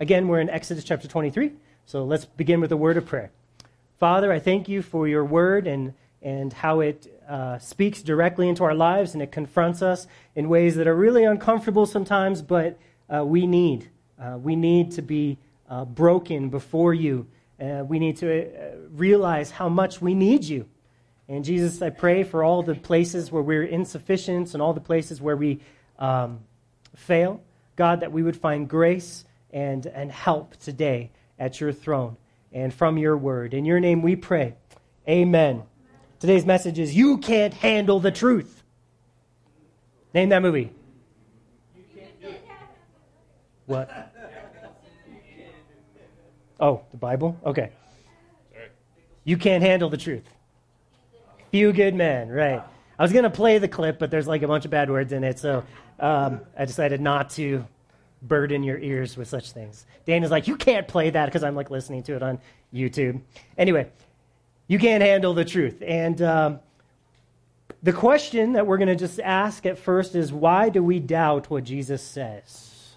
[0.00, 1.52] Again, we're in Exodus chapter 23,
[1.84, 3.30] so let's begin with a word of prayer.
[3.98, 5.92] Father, I thank you for your word and,
[6.22, 10.76] and how it uh, speaks directly into our lives and it confronts us in ways
[10.76, 12.78] that are really uncomfortable sometimes, but
[13.14, 13.90] uh, we need.
[14.18, 15.36] Uh, we need to be
[15.68, 17.26] uh, broken before you.
[17.60, 20.66] Uh, we need to uh, realize how much we need you.
[21.28, 25.20] And Jesus, I pray for all the places where we're insufficient and all the places
[25.20, 25.60] where we
[25.98, 26.40] um,
[26.96, 27.42] fail.
[27.76, 32.16] God, that we would find grace and, and help today at your throne
[32.52, 33.54] and from your word.
[33.54, 34.54] In your name we pray.
[35.08, 35.62] Amen.
[36.18, 38.62] Today's message is You Can't Handle the Truth.
[40.12, 40.72] Name that movie.
[43.66, 44.12] What?
[46.58, 47.38] Oh, the Bible?
[47.44, 47.70] Okay.
[49.24, 50.24] You can't handle the truth.
[51.52, 52.62] Few good men, right.
[52.98, 55.12] I was going to play the clip, but there's like a bunch of bad words
[55.12, 55.64] in it, so
[55.98, 57.64] um, I decided not to
[58.22, 59.86] burden your ears with such things.
[60.06, 62.38] Dan is like, you can't play that because I'm like listening to it on
[62.72, 63.20] YouTube.
[63.56, 63.90] Anyway,
[64.66, 65.82] you can't handle the truth.
[65.86, 66.60] And um,
[67.82, 71.50] the question that we're going to just ask at first is why do we doubt
[71.50, 72.96] what Jesus says?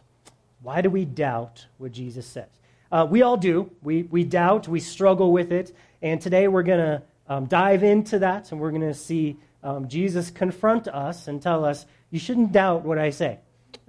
[0.61, 2.49] Why do we doubt what Jesus says?
[2.91, 3.71] Uh, we all do.
[3.81, 5.75] We, we doubt, we struggle with it.
[6.01, 9.87] And today we're going to um, dive into that and we're going to see um,
[9.87, 13.39] Jesus confront us and tell us, you shouldn't doubt what I say.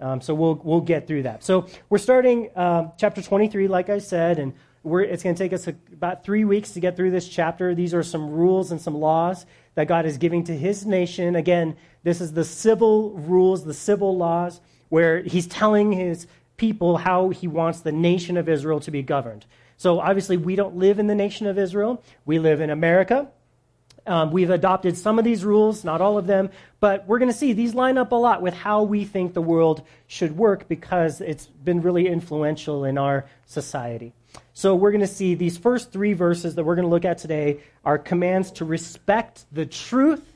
[0.05, 1.43] Um, so we'll, we'll get through that.
[1.43, 4.53] So we're starting um, chapter 23, like I said, and
[4.85, 7.75] it's going to take us a, about three weeks to get through this chapter.
[7.75, 11.37] These are some rules and some laws that God is giving to his nation.
[11.37, 14.61] Again, this is the civil rules, the civil laws,
[14.91, 16.27] where he's telling his
[16.59, 19.47] people how he wants the nation of Israel to be governed.
[19.79, 23.29] So obviously, we don't live in the nation of Israel, we live in America.
[24.07, 27.37] Um, we've adopted some of these rules, not all of them, but we're going to
[27.37, 31.23] see these line up a lot with how we think the world should work because
[31.23, 34.13] it's been really influential in our society.
[34.53, 37.19] So we're going to see these first three verses that we're going to look at
[37.19, 40.35] today are commands to respect the truth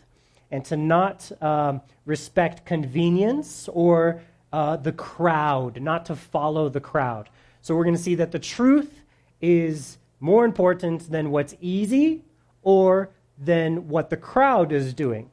[0.50, 7.28] and to not um, respect convenience or uh, the crowd, not to follow the crowd.
[7.60, 9.02] So we're going to see that the truth
[9.42, 12.24] is more important than what's easy
[12.62, 15.30] or than what the crowd is doing.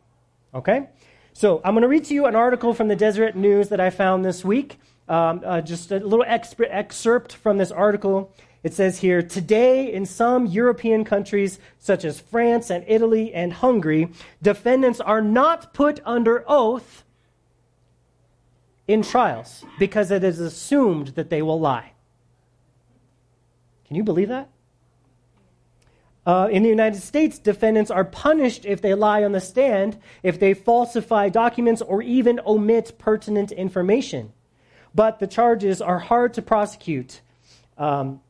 [0.53, 0.89] Okay?
[1.33, 3.89] So I'm going to read to you an article from the Deseret News that I
[3.89, 4.79] found this week.
[5.07, 8.33] Um, uh, just a little exp- excerpt from this article.
[8.63, 14.09] It says here Today, in some European countries, such as France and Italy and Hungary,
[14.41, 17.03] defendants are not put under oath
[18.87, 21.91] in trials because it is assumed that they will lie.
[23.85, 24.49] Can you believe that?
[26.25, 30.39] Uh, in the United States, defendants are punished if they lie on the stand, if
[30.39, 34.33] they falsify documents, or even omit pertinent information.
[34.95, 37.21] But the charges are hard to prosecute,
[37.77, 38.21] um,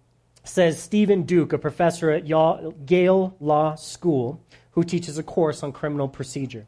[0.44, 4.42] says Stephen Duke, a professor at Yale Law School,
[4.72, 6.68] who teaches a course on criminal procedure.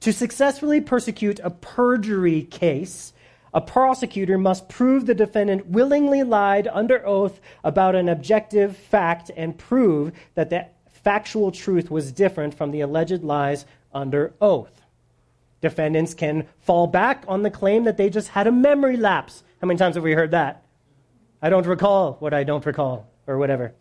[0.00, 3.12] To successfully prosecute a perjury case,
[3.54, 9.56] a prosecutor must prove the defendant willingly lied under oath about an objective fact and
[9.56, 10.66] prove that the
[11.04, 14.82] factual truth was different from the alleged lies under oath.
[15.60, 19.44] Defendants can fall back on the claim that they just had a memory lapse.
[19.60, 20.64] How many times have we heard that?
[21.40, 23.72] I don't recall what I don't recall, or whatever.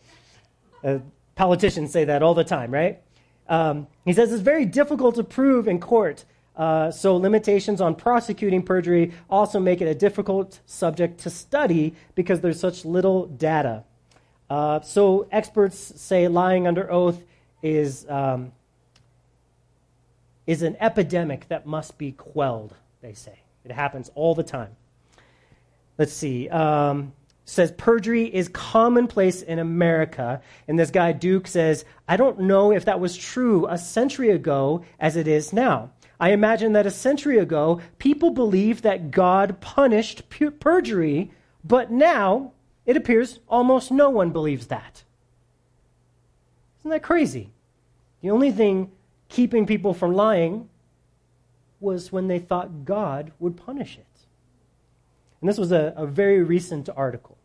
[0.83, 0.99] Uh,
[1.35, 3.01] politicians say that all the time, right?
[3.49, 6.25] Um, he says it's very difficult to prove in court
[6.55, 12.41] uh, so, limitations on prosecuting perjury also make it a difficult subject to study because
[12.41, 13.83] there's such little data.
[14.49, 17.19] Uh, so, experts say lying under oath
[17.63, 18.51] is, um,
[20.45, 23.39] is an epidemic that must be quelled, they say.
[23.65, 24.75] It happens all the time.
[25.97, 26.49] Let's see.
[26.49, 27.13] Um,
[27.45, 30.41] says perjury is commonplace in America.
[30.67, 34.85] And this guy, Duke, says, I don't know if that was true a century ago
[34.99, 35.91] as it is now.
[36.19, 40.23] I imagine that a century ago, people believed that God punished
[40.59, 41.31] perjury,
[41.63, 42.51] but now
[42.85, 45.03] it appears almost no one believes that.
[46.79, 47.51] Isn't that crazy?
[48.21, 48.91] The only thing
[49.29, 50.69] keeping people from lying
[51.79, 54.05] was when they thought God would punish it.
[55.41, 57.37] And this was a, a very recent article.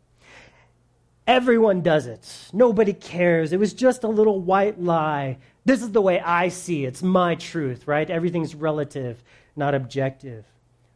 [1.28, 2.48] Everyone does it.
[2.52, 3.52] Nobody cares.
[3.52, 5.36] It was just a little white lie
[5.68, 6.88] this is the way I see it.
[6.88, 8.08] It's my truth, right?
[8.08, 9.22] Everything's relative,
[9.54, 10.46] not objective.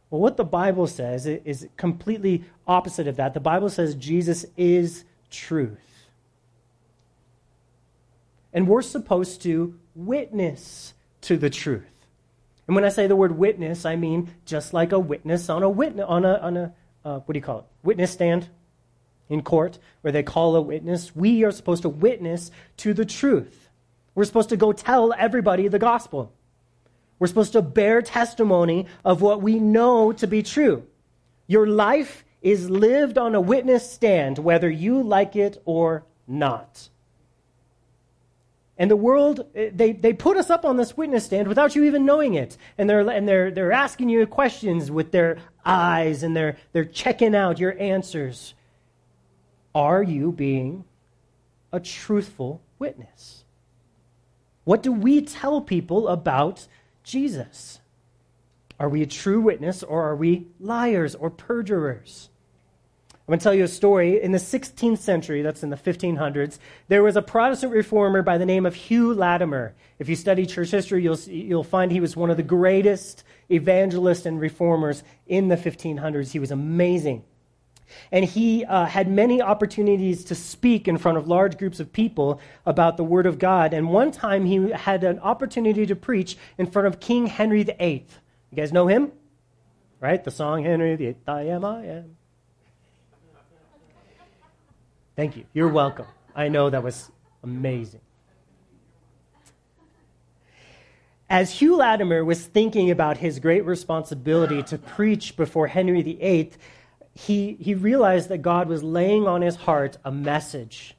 [0.09, 3.35] Well, what the Bible says is completely opposite of that.
[3.35, 6.07] The Bible says Jesus is truth.
[8.51, 12.07] And we're supposed to witness to the truth.
[12.65, 15.69] And when I say the word witness, I mean just like a witness on a
[15.69, 16.73] witness on a on a
[17.05, 17.65] uh, what do you call it?
[17.83, 18.49] Witness stand.
[19.33, 23.69] In court where they call a witness, we are supposed to witness to the truth.
[24.15, 26.31] We're supposed to go tell everybody the gospel.
[27.19, 30.85] We're supposed to bear testimony of what we know to be true.
[31.47, 36.89] Your life is lived on a witness stand, whether you like it or not.
[38.77, 41.83] And the world, eh, they, they put us up on this witness stand without you
[41.85, 42.57] even knowing it.
[42.77, 47.35] And they're, and they're, they're asking you questions with their eyes and they're, they're checking
[47.35, 48.55] out your answers.
[49.75, 50.85] Are you being
[51.71, 53.43] a truthful witness?
[54.63, 56.67] What do we tell people about
[57.03, 57.79] Jesus?
[58.79, 62.29] Are we a true witness or are we liars or perjurers?
[63.13, 64.21] I'm going to tell you a story.
[64.21, 66.59] In the 16th century, that's in the 1500s,
[66.89, 69.73] there was a Protestant reformer by the name of Hugh Latimer.
[69.97, 74.25] If you study church history, you'll, you'll find he was one of the greatest evangelists
[74.25, 76.31] and reformers in the 1500s.
[76.31, 77.23] He was amazing.
[78.11, 82.39] And he uh, had many opportunities to speak in front of large groups of people
[82.65, 83.73] about the Word of God.
[83.73, 88.05] And one time he had an opportunity to preach in front of King Henry VIII.
[88.51, 89.11] You guys know him?
[89.99, 90.23] Right?
[90.23, 92.15] The song Henry VIII, I am, I am.
[95.15, 95.45] Thank you.
[95.53, 96.07] You're welcome.
[96.35, 97.11] I know that was
[97.43, 98.01] amazing.
[101.29, 106.51] As Hugh Latimer was thinking about his great responsibility to preach before Henry VIII,
[107.15, 110.95] he, he realized that God was laying on his heart a message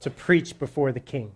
[0.00, 1.32] to preach before the king.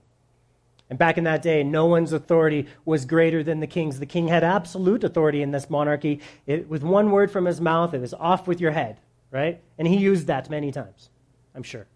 [0.91, 3.99] And back in that day, no one's authority was greater than the king's.
[3.99, 6.21] The king had absolute authority in this monarchy.
[6.47, 8.99] It, with one word from his mouth, it was off with your head,
[9.31, 9.61] right?
[9.79, 11.11] And he used that many times,
[11.55, 11.87] I'm sure.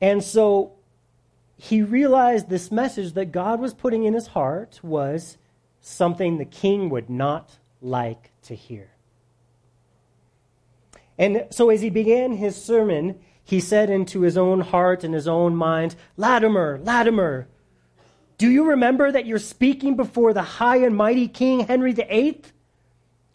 [0.00, 0.72] And so
[1.56, 5.38] he realized this message that God was putting in his heart was
[5.80, 8.90] something the king would not like to hear.
[11.18, 15.28] And so as he began his sermon, he said into his own heart and his
[15.28, 17.48] own mind, Latimer, Latimer,
[18.38, 22.42] do you remember that you're speaking before the high and mighty King Henry VIII,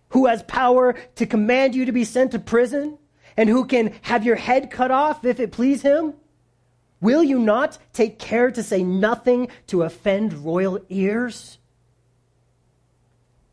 [0.09, 2.97] who has power to command you to be sent to prison,
[3.37, 6.13] and who can have your head cut off if it please him?
[6.99, 11.57] Will you not take care to say nothing to offend royal ears?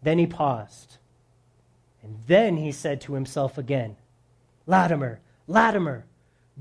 [0.03, 0.99] Then he paused.
[2.03, 3.97] And then he said to himself again,
[4.69, 6.05] Latimer, Latimer,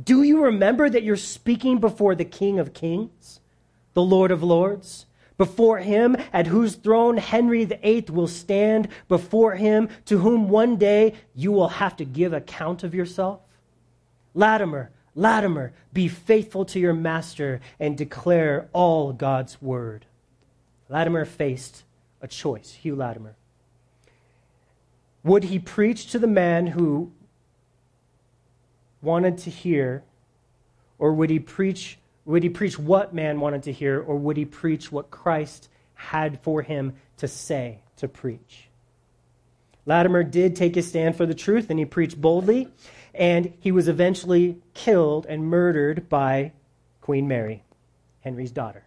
[0.01, 3.41] do you remember that you're speaking before the King of Kings,
[3.93, 5.05] the Lord of Lords?
[5.37, 11.15] Before him at whose throne Henry VIII will stand, before him to whom one day
[11.35, 13.41] you will have to give account of yourself?
[14.33, 20.05] Latimer, Latimer, be faithful to your master and declare all God's word.
[20.87, 21.83] Latimer faced
[22.21, 23.35] a choice, Hugh Latimer.
[25.23, 27.11] Would he preach to the man who
[29.01, 30.03] wanted to hear,
[30.99, 34.43] or would he preach would he preach what man wanted to hear, or would he
[34.43, 38.67] preach what Christ had for him to say, to preach?
[39.85, 42.69] Latimer did take his stand for the truth, and he preached boldly
[43.17, 46.53] and he was eventually killed and murdered by
[47.01, 47.63] Queen Mary,
[48.21, 48.83] Henry's daughter.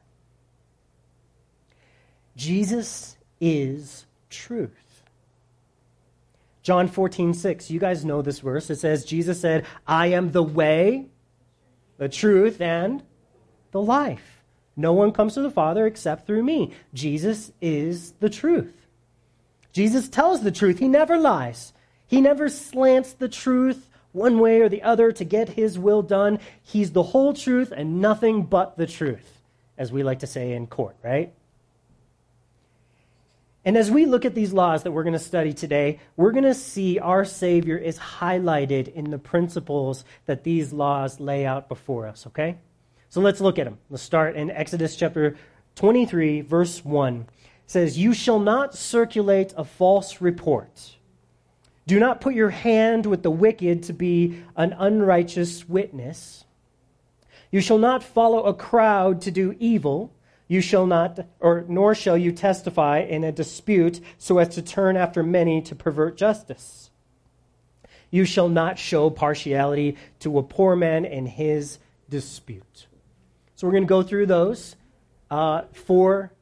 [2.37, 4.71] Jesus is truth.
[6.70, 7.69] John 14, 6.
[7.72, 8.70] You guys know this verse.
[8.70, 11.06] It says, Jesus said, I am the way,
[11.96, 13.02] the truth, and
[13.73, 14.45] the life.
[14.76, 16.73] No one comes to the Father except through me.
[16.95, 18.87] Jesus is the truth.
[19.73, 20.78] Jesus tells the truth.
[20.78, 21.73] He never lies.
[22.06, 26.38] He never slants the truth one way or the other to get his will done.
[26.62, 29.42] He's the whole truth and nothing but the truth,
[29.76, 31.35] as we like to say in court, right?
[33.64, 36.45] And as we look at these laws that we're going to study today, we're going
[36.45, 42.07] to see our Savior is highlighted in the principles that these laws lay out before
[42.07, 42.57] us, okay?
[43.11, 43.79] So let's look at them.
[43.90, 45.37] Let's start in Exodus chapter
[45.75, 47.17] 23, verse 1.
[47.17, 47.26] It
[47.67, 50.97] says, You shall not circulate a false report
[51.90, 56.45] do not put your hand with the wicked to be an unrighteous witness.
[57.50, 60.12] You shall not follow a crowd to do evil.
[60.50, 64.97] You shall not, or nor shall you testify in a dispute so as to turn
[64.97, 66.90] after many to pervert justice.
[68.11, 71.78] You shall not show partiality to a poor man in his
[72.09, 72.88] dispute.
[73.54, 74.75] So we're going to go through those
[75.30, 76.33] uh, four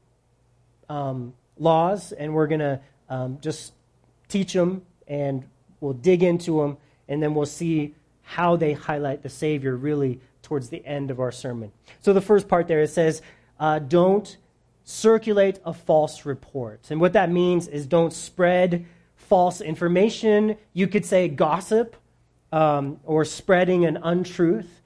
[0.88, 3.74] um, laws, and we're going to um, just
[4.28, 5.44] teach them and
[5.80, 10.70] we'll dig into them, and then we'll see how they highlight the Savior really towards
[10.70, 11.72] the end of our sermon.
[12.00, 13.20] So, the first part there it says,
[13.58, 14.36] uh, don't
[14.84, 16.90] circulate a false report.
[16.90, 18.86] And what that means is don't spread
[19.16, 20.56] false information.
[20.72, 21.96] You could say gossip.
[22.52, 24.80] um, or spreading an untruth.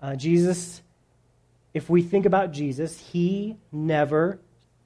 [0.00, 0.82] Uh, Jesus,
[1.74, 4.38] if we think about Jesus, he never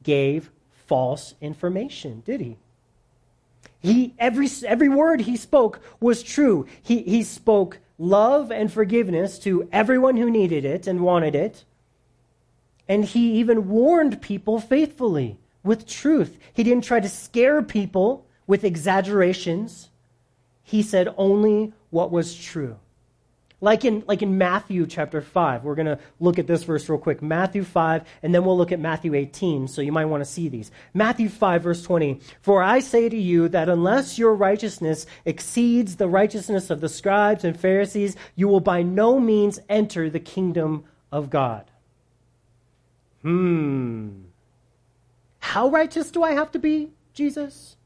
[0.03, 0.51] gave
[0.87, 2.57] false information, did he?
[3.81, 6.67] He, every, every word he spoke was true.
[6.83, 11.65] He, he spoke love and forgiveness to everyone who needed it and wanted it.
[12.93, 16.37] And he even warned people faithfully with truth.
[16.53, 19.89] He didn't try to scare people with exaggerations.
[20.63, 22.77] He said only what was true.
[23.63, 25.65] Like in, like in Matthew chapter 5.
[25.65, 27.23] We're going to look at this verse real quick.
[27.23, 30.51] Matthew 5, and then we'll look at Matthew 18, so you might want to see
[30.51, 30.71] these.
[30.93, 32.21] Matthew 5, verse 20.
[32.43, 37.43] For I say to you that unless your righteousness exceeds the righteousness of the scribes
[37.43, 41.72] and Pharisees, you will by no means enter the kingdom of God.
[43.23, 44.11] Hmm.
[45.39, 47.77] How righteous do I have to be, Jesus?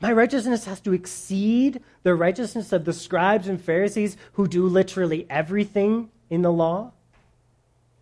[0.00, 5.26] My righteousness has to exceed the righteousness of the scribes and Pharisees who do literally
[5.28, 6.92] everything in the law?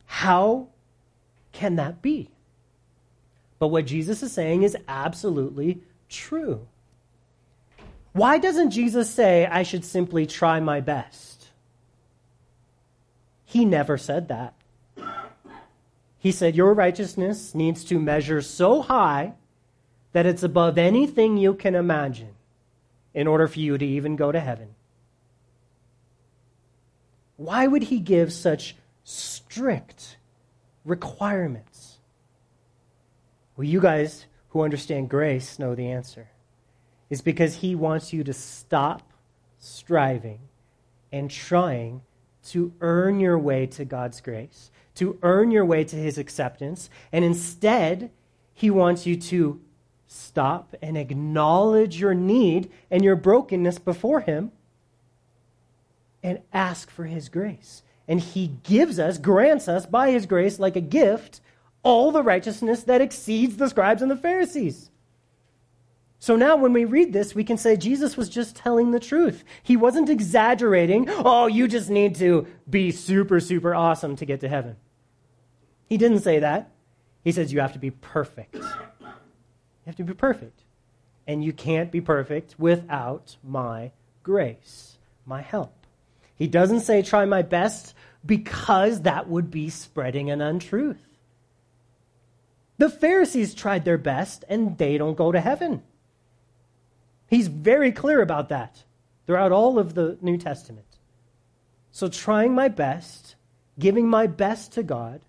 [0.06, 0.68] How
[1.52, 2.30] can that be?
[3.58, 6.68] But what Jesus is saying is absolutely true.
[8.12, 11.27] Why doesn't Jesus say, I should simply try my best?
[13.48, 14.52] He never said that.
[16.18, 19.32] He said, Your righteousness needs to measure so high
[20.12, 22.34] that it's above anything you can imagine
[23.14, 24.74] in order for you to even go to heaven.
[27.38, 30.18] Why would he give such strict
[30.84, 32.00] requirements?
[33.56, 36.28] Well, you guys who understand grace know the answer.
[37.08, 39.10] Is because he wants you to stop
[39.58, 40.40] striving
[41.10, 42.02] and trying
[42.50, 47.24] to earn your way to God's grace, to earn your way to his acceptance, and
[47.24, 48.10] instead,
[48.54, 49.60] he wants you to
[50.08, 54.50] stop and acknowledge your need and your brokenness before Him
[56.22, 57.82] and ask for His grace.
[58.08, 61.40] And He gives us, grants us by His grace, like a gift,
[61.82, 64.90] all the righteousness that exceeds the scribes and the Pharisees.
[66.20, 69.44] So now, when we read this, we can say Jesus was just telling the truth.
[69.62, 71.06] He wasn't exaggerating.
[71.08, 74.76] Oh, you just need to be super, super awesome to get to heaven.
[75.86, 76.70] He didn't say that.
[77.22, 78.62] He says you have to be perfect You
[79.86, 80.62] have to be perfect.
[81.26, 85.86] And you can't be perfect without my grace, my help.
[86.34, 87.94] He doesn't say, try my best,
[88.24, 91.04] because that would be spreading an untruth.
[92.78, 95.82] The Pharisees tried their best, and they don't go to heaven.
[97.28, 98.84] He's very clear about that
[99.26, 100.86] throughout all of the New Testament.
[101.90, 103.36] So, trying my best,
[103.78, 105.20] giving my best to God,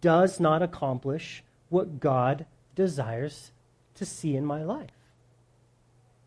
[0.00, 3.52] does not accomplish what God desires
[3.94, 4.90] to see in my life.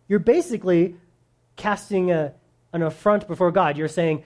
[0.07, 0.95] You're basically
[1.55, 2.33] casting a,
[2.73, 3.77] an affront before God.
[3.77, 4.23] You're saying,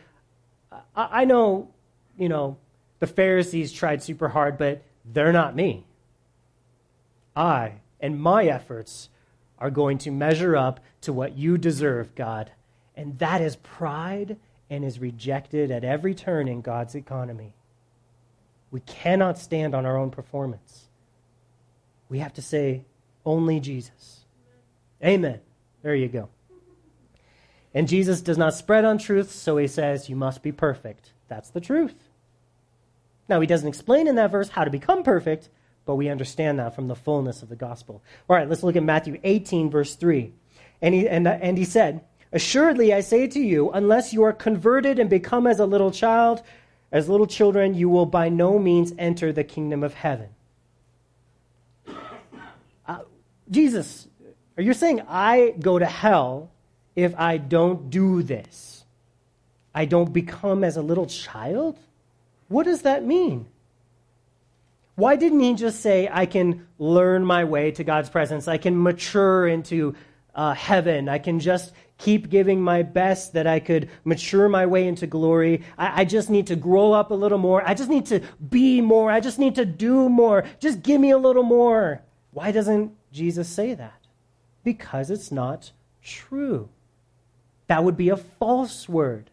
[0.72, 1.70] I, I know,
[2.18, 2.58] you know,
[3.00, 5.86] the Pharisees tried super hard, but they're not me.
[7.36, 9.10] I and my efforts
[9.64, 12.52] are going to measure up to what you deserve, God.
[12.98, 14.36] And that is pride
[14.70, 17.54] and is rejected at every turn in God's economy.
[18.72, 20.90] We cannot stand on our own performance.
[22.10, 22.84] We have to say,
[23.26, 24.26] only Jesus.
[25.02, 25.40] Amen.
[25.82, 26.28] There you go.
[27.74, 31.14] And Jesus does not spread untruths, so he says, You must be perfect.
[31.30, 32.10] That's the truth.
[33.30, 35.48] Now, he doesn't explain in that verse how to become perfect,
[35.86, 38.02] but we understand that from the fullness of the gospel.
[38.30, 40.32] All right, let's look at Matthew 18, verse 3.
[40.82, 44.98] And he, and, and he said, Assuredly, I say to you, unless you are converted
[44.98, 46.42] and become as a little child,
[46.92, 50.30] as little children, you will by no means enter the kingdom of heaven.
[52.88, 53.00] Uh,
[53.50, 54.08] Jesus,
[54.58, 56.52] are you saying I go to hell
[56.96, 58.84] if I don't do this?
[59.76, 61.78] I don't become as a little child?
[62.48, 63.48] What does that mean?
[64.96, 68.48] Why didn't he just say, I can learn my way to God's presence?
[68.48, 69.96] I can mature into
[70.36, 71.10] uh, heaven.
[71.10, 75.64] I can just keep giving my best that I could mature my way into glory.
[75.78, 77.68] I, I, just need to grow up a little more.
[77.68, 79.12] I just need to be more.
[79.12, 80.44] I just need to do more.
[80.60, 82.02] Just give me a little more.
[82.32, 84.08] Why doesn't Jesus say that?
[84.64, 85.72] Because it's not
[86.04, 86.70] true.
[87.68, 89.30] That would be a false word.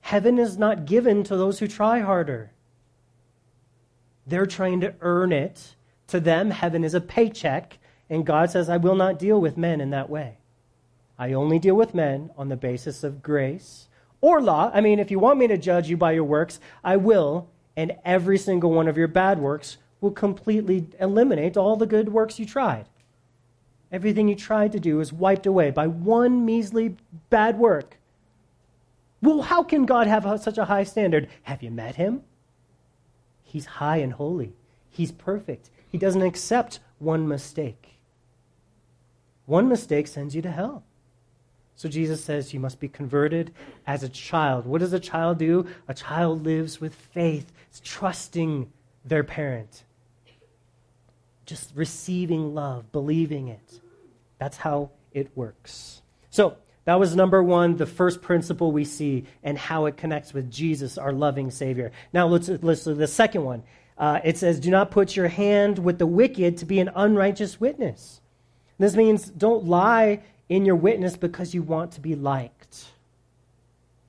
[0.00, 2.50] Heaven is not given to those who try harder.
[4.26, 5.76] They're trying to earn it.
[6.08, 7.78] To them, heaven is a paycheck,
[8.10, 10.38] and God says, I will not deal with men in that way.
[11.18, 13.88] I only deal with men on the basis of grace
[14.20, 14.70] or law.
[14.74, 17.96] I mean, if you want me to judge you by your works, I will, and
[18.04, 22.46] every single one of your bad works will completely eliminate all the good works you
[22.46, 22.86] tried.
[23.92, 26.96] Everything you tried to do is wiped away by one measly
[27.30, 27.98] bad work.
[29.22, 31.28] Well, how can God have such a high standard?
[31.44, 32.22] Have you met him?
[33.44, 34.54] He's high and holy.
[34.90, 35.70] He's perfect.
[35.90, 37.98] He doesn't accept one mistake.
[39.46, 40.82] One mistake sends you to hell.
[41.76, 43.52] So Jesus says you must be converted
[43.86, 44.66] as a child.
[44.66, 45.66] What does a child do?
[45.88, 48.70] A child lives with faith, it's trusting
[49.04, 49.84] their parent,
[51.46, 53.80] just receiving love, believing it.
[54.38, 56.02] That's how it works.
[56.30, 60.50] So, that was number one, the first principle we see, and how it connects with
[60.50, 61.92] Jesus, our loving Savior.
[62.12, 63.62] Now, let's listen to the second one.
[63.96, 67.58] Uh, it says, Do not put your hand with the wicked to be an unrighteous
[67.58, 68.20] witness.
[68.78, 72.84] This means don't lie in your witness because you want to be liked,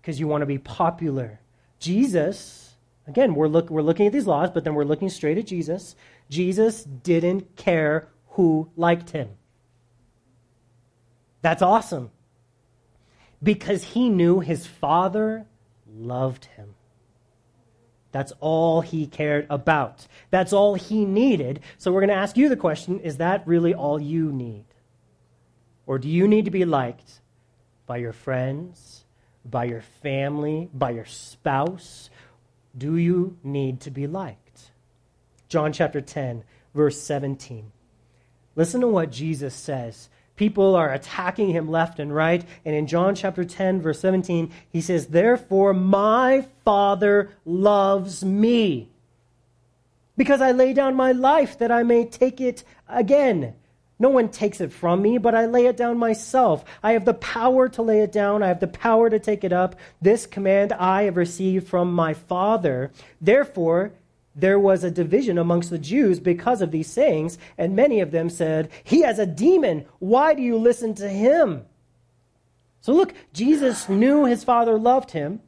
[0.01, 1.39] because you want to be popular.
[1.79, 2.75] Jesus,
[3.07, 5.95] again, we're, look, we're looking at these laws, but then we're looking straight at Jesus.
[6.29, 9.29] Jesus didn't care who liked him.
[11.41, 12.09] That's awesome.
[13.45, 15.45] Because he knew his father
[15.87, 16.73] loved him.
[18.11, 20.07] That's all he cared about.
[20.31, 21.59] That's all he needed.
[21.77, 24.65] So we're going to ask you the question is that really all you need?
[25.85, 27.21] Or do you need to be liked
[27.85, 29.05] by your friends,
[29.43, 32.09] by your family, by your spouse?
[32.75, 34.71] Do you need to be liked?
[35.47, 37.71] John chapter 10, verse 17.
[38.55, 40.09] Listen to what Jesus says.
[40.35, 42.43] People are attacking him left and right.
[42.65, 48.89] And in John chapter 10, verse 17, he says, Therefore, my Father loves me,
[50.17, 53.53] because I lay down my life that I may take it again.
[53.97, 56.65] No one takes it from me, but I lay it down myself.
[56.83, 58.43] I have the power to lay it down.
[58.43, 59.77] I have the power to take it up.
[60.01, 62.91] This command I have received from my Father.
[63.21, 63.93] Therefore,
[64.35, 68.29] there was a division amongst the Jews because of these sayings, and many of them
[68.29, 69.85] said, He has a demon.
[69.99, 71.65] Why do you listen to him?
[72.81, 75.41] So look, Jesus knew his Father loved him,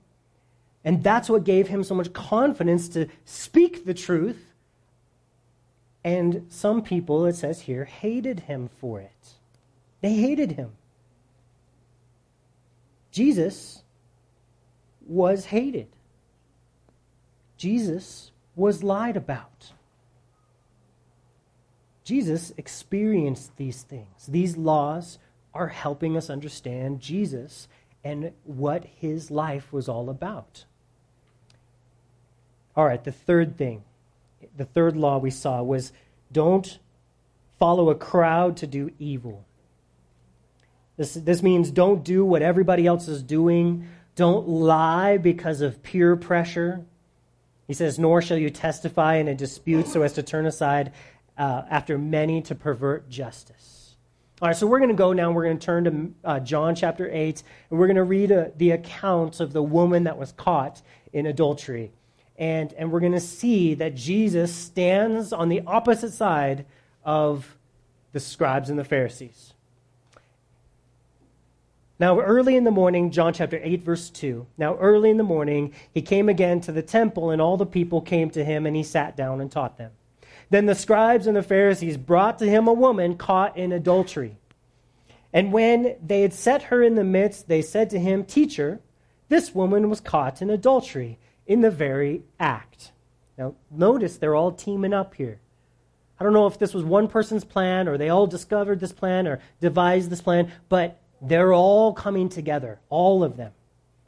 [0.84, 4.47] and that's what gave him so much confidence to speak the truth
[6.08, 9.34] and some people, it says here, hated him for it.
[10.00, 10.71] They hated him.
[13.12, 13.84] Jesus
[15.06, 15.89] was hated.
[17.58, 19.72] Jesus was lied about.
[22.04, 24.28] Jesus experienced these things.
[24.28, 25.20] These laws
[25.54, 27.70] are helping us understand Jesus
[28.04, 30.65] and what his life was all about.
[32.76, 33.84] All right, the third thing
[34.56, 35.91] the third law we saw was
[36.32, 36.80] don't
[37.60, 39.46] follow a crowd to do evil.
[40.96, 43.88] This, this means don't do what everybody else is doing.
[44.15, 46.86] Don't lie because of peer pressure.
[47.67, 50.93] He says, Nor shall you testify in a dispute so as to turn aside
[51.38, 53.95] uh, after many to pervert justice.
[54.41, 55.32] All right, so we're going to go now.
[55.32, 58.45] We're going to turn to uh, John chapter 8, and we're going to read uh,
[58.56, 61.91] the account of the woman that was caught in adultery.
[62.38, 66.65] And, and we're going to see that Jesus stands on the opposite side
[67.03, 67.58] of
[68.12, 69.53] the scribes and the Pharisees.
[71.99, 74.45] Now, early in the morning, John chapter 8, verse 2.
[74.57, 78.01] Now, early in the morning, he came again to the temple, and all the people
[78.01, 79.91] came to him, and he sat down and taught them.
[80.49, 84.38] Then the scribes and the Pharisees brought to him a woman caught in adultery.
[85.33, 88.79] And when they had set her in the midst, they said to him, Teacher,
[89.27, 92.91] this woman was caught in adultery in the very act.
[93.38, 95.39] Now, notice they're all teaming up here.
[96.19, 99.27] I don't know if this was one person's plan or they all discovered this plan
[99.27, 103.51] or devised this plan, but they're all coming together, all of them.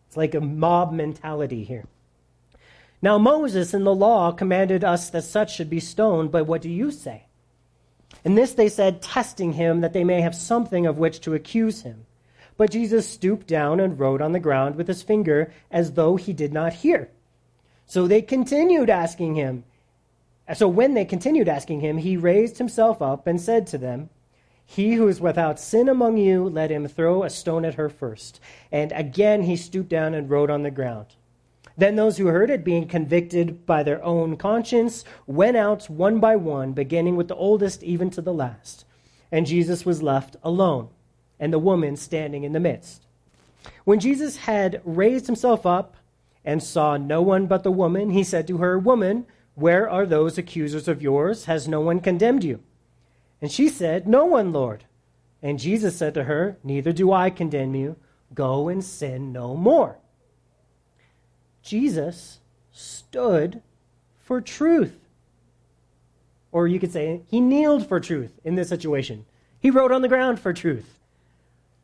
[0.07, 1.85] It's like a mob mentality here.
[3.01, 6.69] Now, Moses in the law commanded us that such should be stoned, but what do
[6.69, 7.25] you say?
[8.25, 11.83] And this they said, testing him, that they may have something of which to accuse
[11.83, 12.05] him.
[12.57, 16.33] But Jesus stooped down and wrote on the ground with his finger as though he
[16.33, 17.09] did not hear.
[17.85, 19.63] So they continued asking him.
[20.53, 24.09] So when they continued asking him, he raised himself up and said to them,
[24.71, 28.39] He who is without sin among you, let him throw a stone at her first.
[28.71, 31.07] And again he stooped down and wrote on the ground.
[31.75, 36.35] Then those who heard it, being convicted by their own conscience, went out one by
[36.35, 38.85] one, beginning with the oldest even to the last.
[39.31, 40.89] And Jesus was left alone,
[41.39, 43.07] and the woman standing in the midst.
[43.85, 45.95] When Jesus had raised himself up,
[46.45, 50.37] and saw no one but the woman, he said to her, Woman, where are those
[50.37, 51.45] accusers of yours?
[51.45, 52.61] Has no one condemned you?
[53.41, 54.85] And she said, No one, Lord.
[55.41, 57.95] And Jesus said to her, Neither do I condemn you.
[58.33, 59.97] Go and sin no more.
[61.61, 62.39] Jesus
[62.71, 63.61] stood
[64.19, 64.99] for truth.
[66.51, 69.25] Or you could say, he kneeled for truth in this situation.
[69.59, 70.99] He wrote on the ground for truth.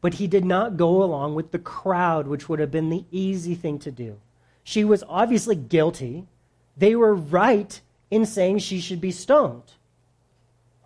[0.01, 3.55] But he did not go along with the crowd, which would have been the easy
[3.55, 4.19] thing to do.
[4.63, 6.25] She was obviously guilty.
[6.77, 7.79] They were right
[8.11, 9.73] in saying she should be stoned.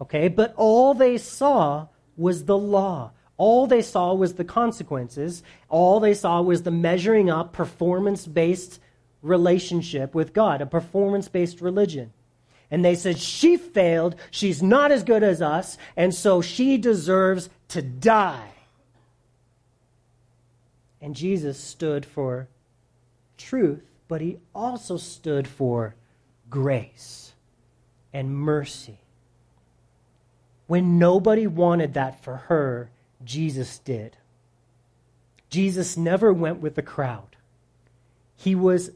[0.01, 3.11] Okay, but all they saw was the law.
[3.37, 5.43] All they saw was the consequences.
[5.69, 8.79] All they saw was the measuring up, performance based
[9.21, 12.11] relationship with God, a performance based religion.
[12.71, 14.15] And they said, She failed.
[14.31, 15.77] She's not as good as us.
[15.95, 18.51] And so she deserves to die.
[21.01, 22.49] And Jesus stood for
[23.37, 25.95] truth, but he also stood for
[26.49, 27.33] grace
[28.11, 28.99] and mercy.
[30.69, 32.91] When nobody wanted that for her,
[33.23, 34.17] Jesus did.
[35.49, 37.37] Jesus never went with the crowd.
[38.35, 38.91] He was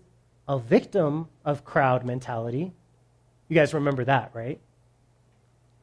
[0.48, 2.74] a victim of crowd mentality.
[3.48, 4.60] You guys remember that, right?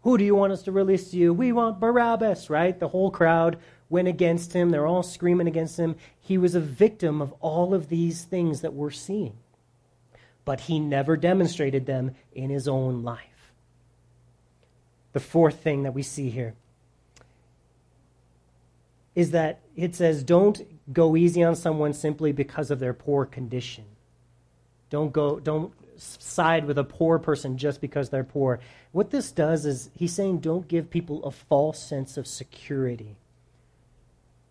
[0.02, 1.34] Who do you want us to release to you?
[1.34, 2.78] We want Barabbas, right?
[2.78, 4.70] The whole crowd went against him.
[4.70, 5.96] They're all screaming against him.
[6.20, 9.36] He was a victim of all of these things that we're seeing.
[10.44, 13.29] But he never demonstrated them in his own life.
[15.12, 16.54] The fourth thing that we see here
[19.14, 23.84] is that it says, don't go easy on someone simply because of their poor condition.
[24.88, 28.60] Don't go, don't side with a poor person just because they're poor.
[28.92, 33.16] What this does is he's saying don't give people a false sense of security.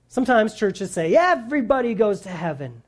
[0.07, 2.83] Sometimes churches say everybody goes to heaven.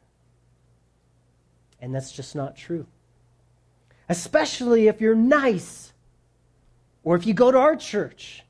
[1.79, 2.85] And that's just not true.
[4.07, 5.93] Especially if you're nice
[7.03, 8.43] or if you go to our church,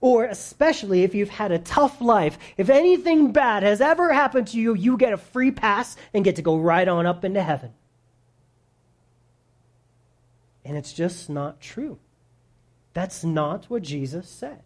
[0.00, 4.58] or especially if you've had a tough life, if anything bad has ever happened to
[4.58, 7.72] you, you get a free pass and get to go right on up into heaven.
[10.64, 11.98] And it's just not true.
[12.92, 14.62] That's not what Jesus said.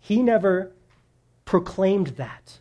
[0.00, 0.72] He never
[1.44, 2.58] proclaimed that.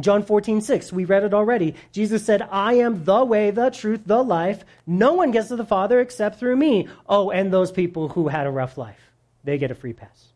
[0.00, 1.76] John 14, 6, we read it already.
[1.92, 4.64] Jesus said, I am the way, the truth, the life.
[4.86, 6.88] No one gets to the Father except through me.
[7.08, 9.04] Oh, and those people who had a rough life
[9.44, 10.32] they get a free pass.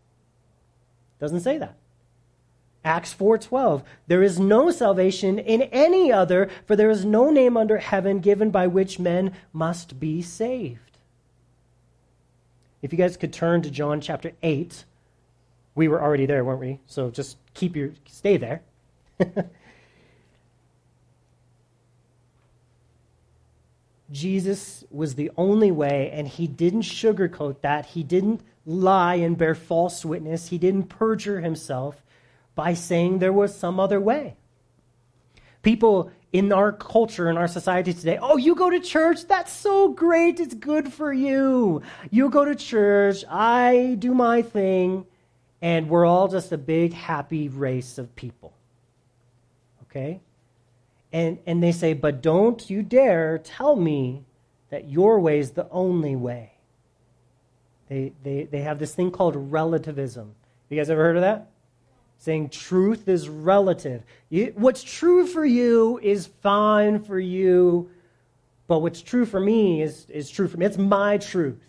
[1.18, 1.74] Doesn't say that.
[2.84, 7.78] Acts 4:12 There is no salvation in any other for there is no name under
[7.78, 10.98] heaven given by which men must be saved.
[12.80, 14.84] If you guys could turn to John chapter 8.
[15.74, 16.80] We were already there, weren't we?
[16.86, 18.62] So just keep your stay there.
[24.10, 27.86] Jesus was the only way, and he didn't sugarcoat that.
[27.86, 30.48] He didn't lie and bear false witness.
[30.48, 32.02] He didn't perjure himself
[32.54, 34.36] by saying there was some other way.
[35.62, 39.26] People in our culture, in our society today, oh, you go to church?
[39.26, 40.40] That's so great.
[40.40, 41.82] It's good for you.
[42.10, 43.24] You go to church.
[43.28, 45.06] I do my thing.
[45.60, 48.52] And we're all just a big, happy race of people.
[49.90, 50.20] Okay?
[51.12, 54.24] And, and they say, but don't you dare tell me
[54.70, 56.52] that your way is the only way.
[57.88, 60.34] They, they, they have this thing called relativism.
[60.68, 61.50] You guys ever heard of that?
[62.18, 64.02] Saying truth is relative.
[64.54, 67.90] What's true for you is fine for you,
[68.66, 70.66] but what's true for me is, is true for me.
[70.66, 71.62] It's my truth.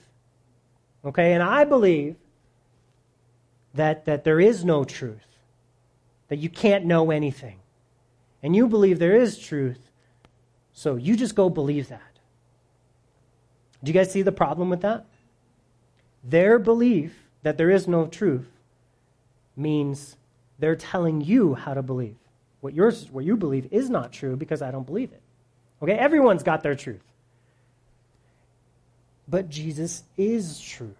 [1.06, 1.34] Okay?
[1.34, 2.18] And I believe
[3.76, 5.38] that, that there is no truth,
[6.28, 7.59] that you can't know anything.
[8.42, 9.92] And you believe there is truth,
[10.74, 12.02] so you just go believe that.
[13.84, 15.06] Do you guys see the problem with that?
[16.24, 18.50] Their belief that there is no truth
[19.56, 20.16] means
[20.58, 22.16] they're telling you how to believe.
[22.62, 25.22] What, yours, what you believe is not true because I don't believe it.
[25.82, 27.04] Okay, everyone's got their truth.
[29.28, 30.96] But Jesus is truth.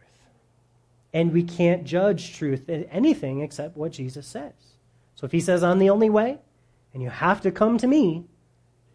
[1.14, 4.54] And we can't judge truth in anything except what Jesus says.
[5.16, 6.38] So if he says, I'm the only way,
[6.94, 8.26] and you have to come to me,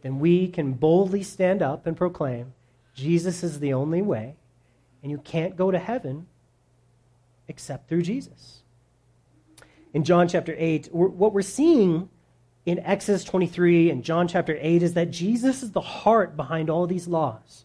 [0.02, 2.52] then we can boldly stand up and proclaim
[2.94, 4.36] Jesus is the only way,
[5.02, 6.26] and you can't go to heaven
[7.48, 8.62] except through Jesus.
[9.92, 12.08] In John chapter 8, what we're seeing
[12.66, 16.86] in Exodus 23 and John chapter 8 is that Jesus is the heart behind all
[16.86, 17.64] these laws.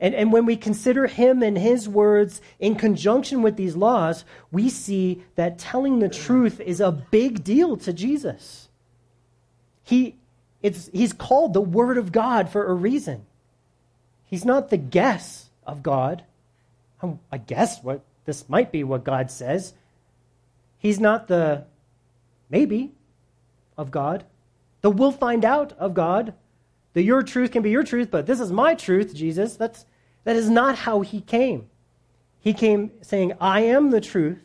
[0.00, 4.68] And, and when we consider him and his words in conjunction with these laws, we
[4.68, 8.68] see that telling the truth is a big deal to Jesus.
[9.84, 10.16] He,
[10.62, 13.26] it's, he's called the Word of God for a reason.
[14.24, 16.24] He's not the guess of God.
[17.02, 19.74] Um, I guess what this might be what God says.
[20.78, 21.64] He's not the
[22.50, 22.92] maybe
[23.76, 24.24] of God,
[24.80, 26.34] the we'll find out of God.
[26.92, 29.56] The your truth can be your truth, but this is my truth, Jesus.
[29.56, 29.84] That's
[30.24, 31.68] that is not how he came.
[32.40, 34.38] He came saying, I am the truth.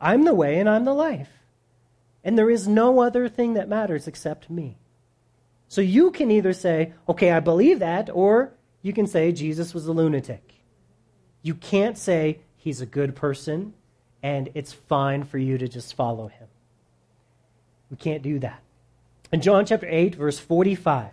[0.00, 1.28] I'm the way and I'm the life.
[2.22, 4.78] And there is no other thing that matters except me.
[5.68, 8.52] So you can either say, okay, I believe that, or
[8.82, 10.54] you can say Jesus was a lunatic.
[11.42, 13.74] You can't say he's a good person
[14.22, 16.48] and it's fine for you to just follow him.
[17.90, 18.62] We can't do that.
[19.32, 21.10] In John chapter 8, verse 45,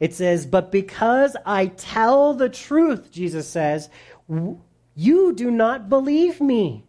[0.00, 3.88] it says, But because I tell the truth, Jesus says,
[4.96, 6.84] you do not believe me.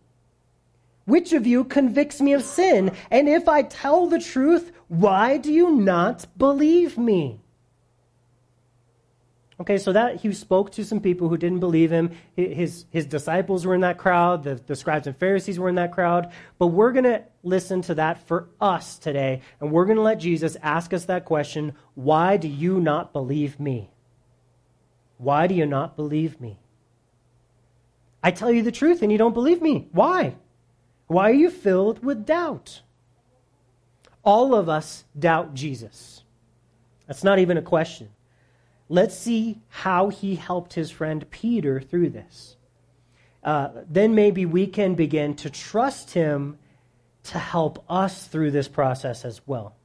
[1.06, 2.92] Which of you convicts me of sin?
[3.12, 7.42] And if I tell the truth, why do you not believe me?
[9.58, 12.12] Okay, so that he spoke to some people who didn't believe him.
[12.36, 15.94] His, his disciples were in that crowd, the, the scribes and Pharisees were in that
[15.94, 16.34] crowd.
[16.58, 20.20] But we're going to listen to that for us today, and we're going to let
[20.20, 23.92] Jesus ask us that question Why do you not believe me?
[25.18, 26.60] Why do you not believe me?
[28.22, 29.88] I tell you the truth and you don't believe me.
[29.92, 30.36] Why?
[31.08, 32.82] Why are you filled with doubt?
[34.24, 36.24] All of us doubt Jesus.
[37.08, 38.10] That's not even a question.
[38.90, 42.56] Let's see how he helped his friend Peter through this.
[43.44, 46.58] Uh, then maybe we can begin to trust him
[47.24, 49.76] to help us through this process as well.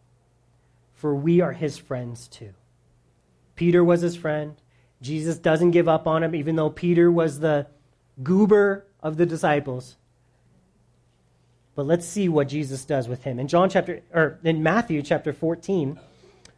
[0.95, 2.53] For we are his friends too.
[3.57, 4.57] Peter was his friend.
[5.03, 7.67] Jesus doesn't give up on him, even though Peter was the
[8.23, 9.97] goober of the disciples.
[11.81, 13.39] But let's see what Jesus does with him.
[13.39, 15.99] In John chapter or in Matthew chapter 14,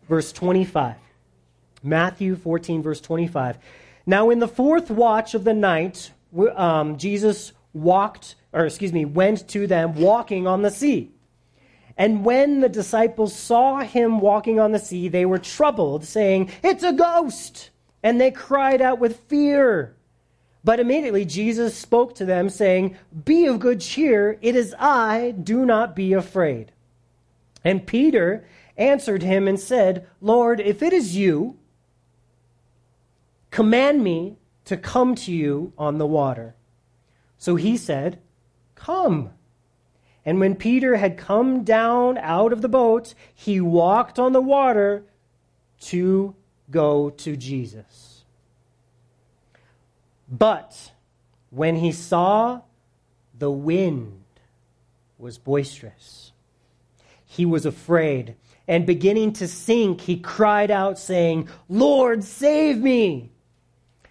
[0.08, 0.96] verse 25.
[1.85, 3.56] Matthew 14, verse 25.
[4.04, 6.11] Now, in the fourth watch of the night,
[6.56, 11.12] um, Jesus walked, or excuse me, went to them walking on the sea.
[11.96, 16.82] And when the disciples saw him walking on the sea, they were troubled, saying, It's
[16.82, 17.70] a ghost!
[18.02, 19.94] And they cried out with fear.
[20.64, 25.66] But immediately Jesus spoke to them, saying, Be of good cheer, it is I, do
[25.66, 26.72] not be afraid.
[27.64, 28.46] And Peter
[28.77, 31.59] answered him and said, Lord, if it is you,
[33.51, 36.55] command me to come to you on the water.
[37.38, 38.20] So he said,
[38.77, 39.31] Come.
[40.25, 45.05] And when Peter had come down out of the boat, he walked on the water
[45.81, 46.37] to
[46.70, 48.12] go to Jesus.
[50.33, 50.92] But
[51.51, 52.62] when he saw
[53.38, 54.25] the wind
[55.18, 56.33] was boisterous,
[57.27, 58.35] he was afraid.
[58.66, 63.31] And beginning to sink, he cried out, saying, Lord, save me.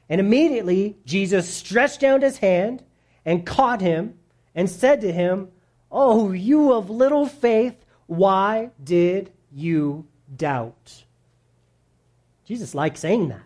[0.08, 2.84] And immediately Jesus stretched out his hand
[3.26, 4.20] and caught him
[4.54, 5.50] and said to him,
[5.92, 10.06] Oh, you of little faith, why did you
[10.36, 11.04] doubt?
[12.46, 13.42] Jesus liked saying that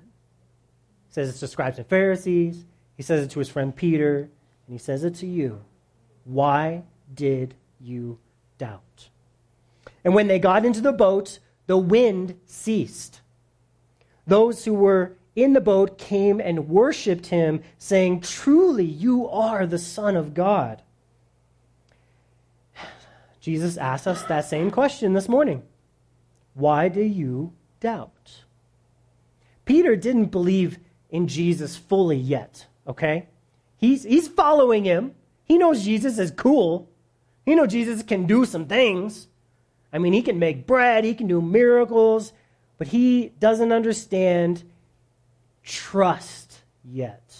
[1.15, 2.65] says it to scribes and Pharisees.
[2.97, 4.17] He says it to his friend Peter.
[4.17, 5.63] And he says it to you.
[6.25, 8.19] Why did you
[8.57, 9.07] doubt?
[10.03, 13.21] And when they got into the boat, the wind ceased.
[14.27, 19.79] Those who were in the boat came and worshiped him, saying, Truly, you are the
[19.79, 20.81] Son of God.
[23.39, 25.63] Jesus asked us that same question this morning
[26.55, 28.43] Why do you doubt?
[29.63, 30.77] Peter didn't believe
[31.15, 33.27] in Jesus fully yet, okay?
[33.77, 35.15] He's, he's following him.
[35.45, 36.89] He knows Jesus is cool.
[37.45, 39.27] He knows Jesus can do some things.
[39.93, 42.33] I mean, he can make bread, he can do miracles,
[42.77, 44.63] but he doesn't understand
[45.63, 47.33] trust yet.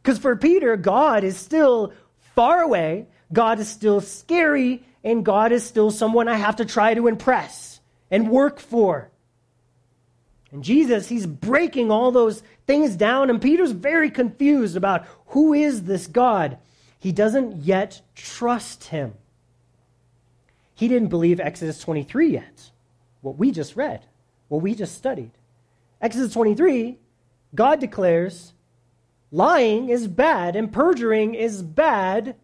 [0.00, 1.92] Because for Peter, God is still
[2.36, 6.94] far away, God is still scary, and God is still someone I have to try
[6.94, 7.80] to impress
[8.12, 9.10] and work for.
[10.54, 15.82] And Jesus, he's breaking all those things down, and Peter's very confused about who is
[15.82, 16.58] this God.
[16.96, 19.14] He doesn't yet trust him.
[20.76, 22.70] He didn't believe Exodus 23 yet,
[23.20, 24.06] what we just read,
[24.46, 25.32] what we just studied.
[26.00, 26.98] Exodus 23,
[27.52, 28.52] God declares
[29.32, 32.36] lying is bad and perjuring is bad.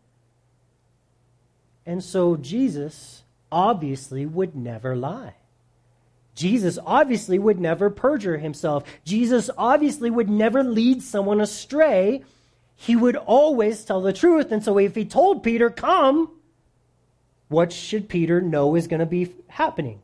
[1.87, 5.35] And so Jesus obviously would never lie.
[6.35, 8.85] Jesus obviously would never perjure himself.
[9.05, 12.25] Jesus obviously would never lead someone astray.
[12.77, 14.53] He would always tell the truth.
[14.53, 16.31] And so if he told Peter, come,
[17.49, 20.01] what should Peter know is going to be happening?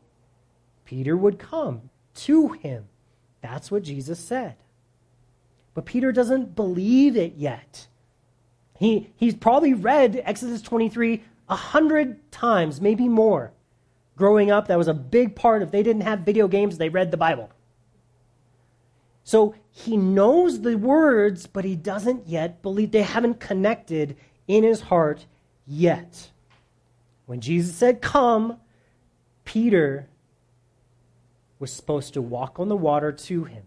[0.85, 2.89] Peter would come to him.
[3.41, 4.57] That's what Jesus said.
[5.75, 7.87] But Peter doesn't believe it yet.
[8.79, 13.53] He, he's probably read Exodus 23 a hundred times, maybe more
[14.17, 15.63] growing up, that was a big part.
[15.63, 17.51] If they didn't have video games, they read the Bible.
[19.23, 22.93] So he knows the words, but he doesn't yet believe.
[22.93, 25.27] They haven't connected in his heart
[25.67, 26.31] Yet,
[27.27, 28.59] when Jesus said, Come,
[29.45, 30.09] Peter
[31.59, 33.65] was supposed to walk on the water to him.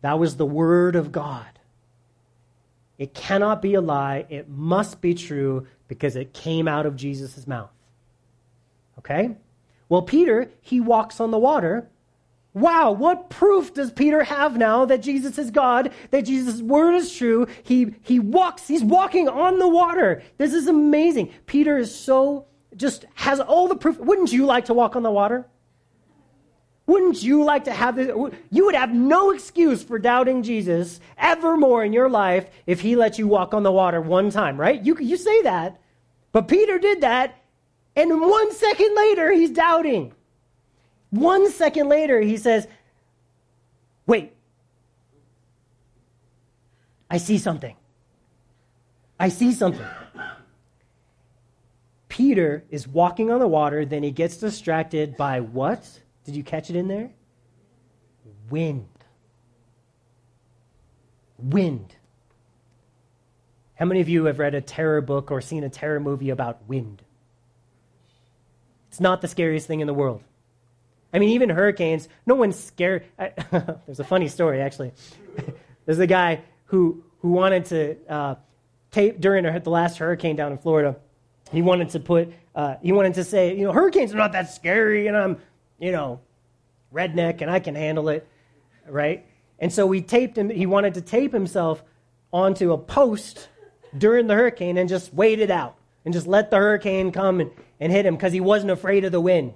[0.00, 1.46] That was the Word of God.
[2.98, 4.26] It cannot be a lie.
[4.28, 7.70] It must be true because it came out of Jesus' mouth.
[8.98, 9.36] Okay?
[9.88, 11.88] Well, Peter, he walks on the water.
[12.54, 17.14] Wow, what proof does Peter have now that Jesus is God, that Jesus' word is
[17.14, 17.46] true?
[17.62, 20.22] He, he walks, he's walking on the water.
[20.38, 21.32] This is amazing.
[21.44, 23.98] Peter is so, just has all the proof.
[23.98, 25.46] Wouldn't you like to walk on the water?
[26.86, 28.08] Wouldn't you like to have this?
[28.50, 32.94] You would have no excuse for doubting Jesus ever more in your life if he
[32.94, 34.80] let you walk on the water one time, right?
[34.82, 35.80] You, you say that.
[36.30, 37.36] But Peter did that,
[37.96, 40.12] and one second later, he's doubting.
[41.10, 42.68] One second later, he says,
[44.06, 44.34] Wait,
[47.10, 47.74] I see something.
[49.18, 49.86] I see something.
[52.08, 56.00] Peter is walking on the water, then he gets distracted by what?
[56.24, 57.10] Did you catch it in there?
[58.50, 58.88] Wind.
[61.38, 61.96] Wind.
[63.74, 66.66] How many of you have read a terror book or seen a terror movie about
[66.66, 67.02] wind?
[68.96, 70.22] It's not the scariest thing in the world.
[71.12, 73.04] I mean, even hurricanes, no one's scared.
[73.18, 74.92] There's a funny story, actually.
[75.84, 78.34] there's a guy who, who wanted to uh,
[78.90, 80.96] tape during the last hurricane down in Florida.
[81.52, 84.50] He wanted to put, uh, he wanted to say, you know, hurricanes are not that
[84.50, 85.36] scary, and I'm
[85.78, 86.20] you know,
[86.90, 88.26] redneck and I can handle it,
[88.88, 89.26] right?
[89.58, 91.84] And so we taped him, he wanted to tape himself
[92.32, 93.50] onto a post
[93.98, 95.76] during the hurricane and just wait it out
[96.06, 99.10] and just let the hurricane come and, and hit him because he wasn't afraid of
[99.12, 99.52] the wind.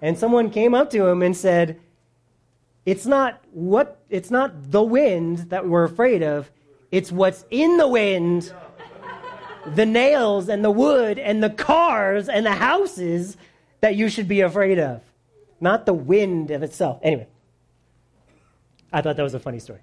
[0.00, 1.80] And someone came up to him and said,
[2.86, 6.50] It's not what it's not the wind that we're afraid of,
[6.90, 8.54] it's what's in the wind.
[9.64, 13.36] The nails and the wood and the cars and the houses
[13.80, 15.02] that you should be afraid of,
[15.60, 16.98] not the wind of itself.
[17.00, 17.28] Anyway,
[18.92, 19.78] I thought that was a funny story.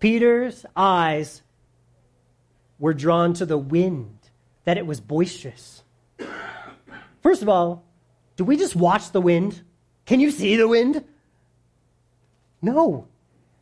[0.00, 1.42] Peter's eyes
[2.78, 4.18] were drawn to the wind,
[4.64, 5.82] that it was boisterous.
[7.22, 7.84] First of all,
[8.36, 9.62] do we just watch the wind?
[10.06, 11.04] Can you see the wind?
[12.60, 13.08] No.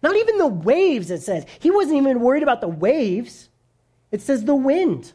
[0.02, 1.46] Not even the waves, it says.
[1.60, 3.48] He wasn't even worried about the waves.
[4.10, 5.12] It says the wind.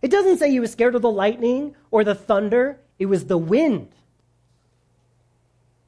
[0.00, 3.38] It doesn't say he was scared of the lightning or the thunder, it was the
[3.38, 3.88] wind.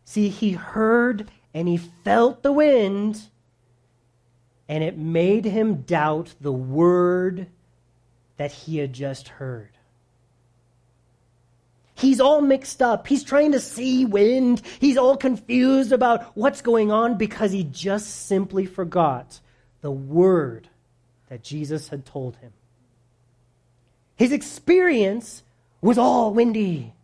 [0.04, 3.22] See, he heard and he felt the wind,
[4.70, 7.48] and it made him doubt the word
[8.36, 9.72] that he had just heard.
[11.96, 13.08] He's all mixed up.
[13.08, 14.62] He's trying to see wind.
[14.78, 19.40] He's all confused about what's going on because he just simply forgot
[19.80, 20.68] the word
[21.28, 22.52] that Jesus had told him.
[24.14, 25.42] His experience
[25.80, 26.94] was all windy.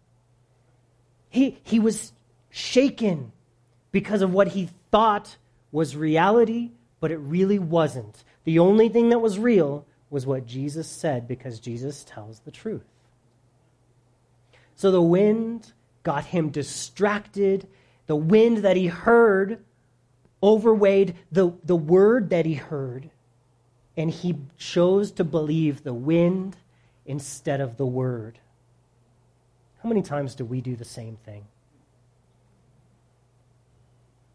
[1.30, 2.12] He, he was
[2.48, 3.32] shaken
[3.90, 5.36] because of what he thought
[5.72, 6.70] was reality,
[7.06, 8.24] but it really wasn't.
[8.42, 12.82] The only thing that was real was what Jesus said because Jesus tells the truth.
[14.74, 17.68] So the wind got him distracted.
[18.08, 19.64] The wind that he heard
[20.42, 23.10] overweighed the, the word that he heard,
[23.96, 26.56] and he chose to believe the wind
[27.04, 28.40] instead of the word.
[29.84, 31.44] How many times do we do the same thing?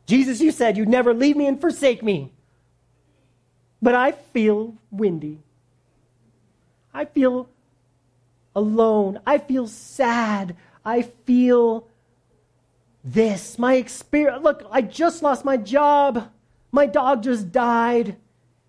[0.05, 2.31] Jesus, you said you'd never leave me and forsake me.
[3.82, 5.39] But I feel windy.
[6.94, 7.50] I feel
[8.56, 9.20] alone.
[9.26, 10.56] I feel sad.
[10.86, 11.88] I feel
[13.04, 13.58] this.
[13.58, 14.44] My experience.
[14.44, 16.30] Look, I just lost my job.
[16.72, 18.17] My dog just died.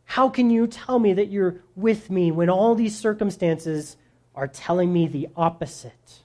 [0.05, 3.97] How can you tell me that you're with me when all these circumstances
[4.35, 6.23] are telling me the opposite?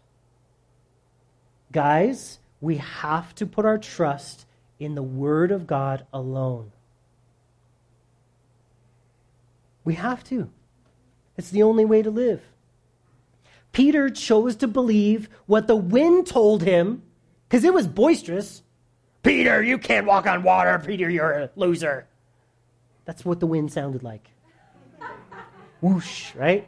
[1.71, 4.45] Guys, we have to put our trust
[4.80, 6.71] in the Word of God alone.
[9.88, 10.50] We have to.
[11.38, 12.42] It's the only way to live.
[13.71, 17.04] Peter chose to believe what the wind told him
[17.48, 18.63] because it was boisterous.
[19.23, 20.77] Peter, you can't walk on water.
[20.85, 22.06] Peter, you're a loser.
[23.06, 24.29] That's what the wind sounded like.
[25.79, 26.67] Whoosh, right?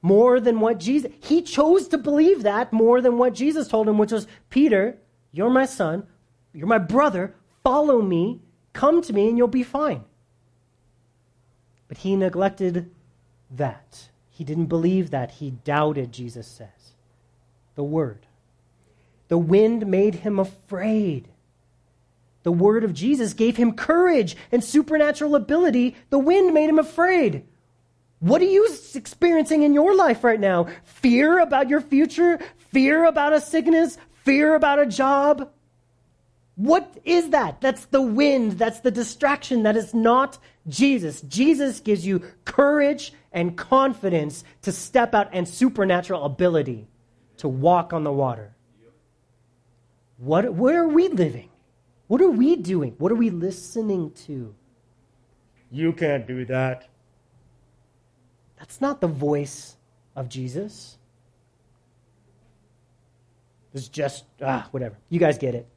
[0.00, 3.98] More than what Jesus, he chose to believe that more than what Jesus told him,
[3.98, 4.96] which was, Peter,
[5.32, 6.06] you're my son,
[6.54, 8.40] you're my brother, follow me,
[8.72, 10.02] come to me, and you'll be fine.
[11.88, 12.90] But he neglected
[13.50, 14.08] that.
[14.30, 15.32] He didn't believe that.
[15.32, 16.92] He doubted, Jesus says.
[17.74, 18.26] The word.
[19.28, 21.28] The wind made him afraid.
[22.48, 25.96] the word of Jesus gave him courage and supernatural ability.
[26.08, 27.44] The wind made him afraid.
[28.20, 30.68] What are you experiencing in your life right now?
[30.84, 32.38] Fear about your future?
[32.72, 33.98] Fear about a sickness?
[34.24, 35.50] Fear about a job?
[36.56, 37.60] What is that?
[37.60, 38.52] That's the wind.
[38.52, 39.64] That's the distraction.
[39.64, 40.38] That is not
[40.68, 41.20] Jesus.
[41.22, 46.88] Jesus gives you courage and confidence to step out and supernatural ability
[47.38, 48.54] to walk on the water.
[50.18, 51.48] What, where are we living?
[52.08, 52.94] What are we doing?
[52.98, 54.54] What are we listening to?
[55.70, 56.88] You can't do that.
[58.58, 59.76] That's not the voice
[60.16, 60.98] of Jesus.
[63.74, 64.96] It's just, ah, whatever.
[65.08, 65.68] You guys get it.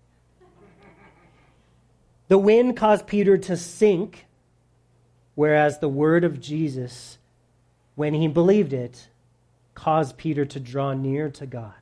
[2.29, 4.25] The wind caused Peter to sink,
[5.35, 7.17] whereas the word of Jesus,
[7.95, 9.07] when he believed it,
[9.73, 11.73] caused Peter to draw near to God.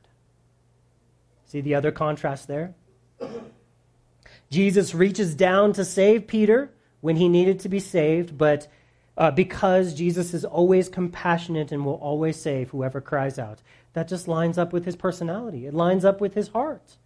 [1.46, 2.74] See the other contrast there?
[4.50, 6.70] Jesus reaches down to save Peter
[7.00, 8.68] when he needed to be saved, but
[9.16, 13.60] uh, because Jesus is always compassionate and will always save whoever cries out,
[13.92, 15.66] that just lines up with his personality.
[15.66, 16.96] It lines up with his heart.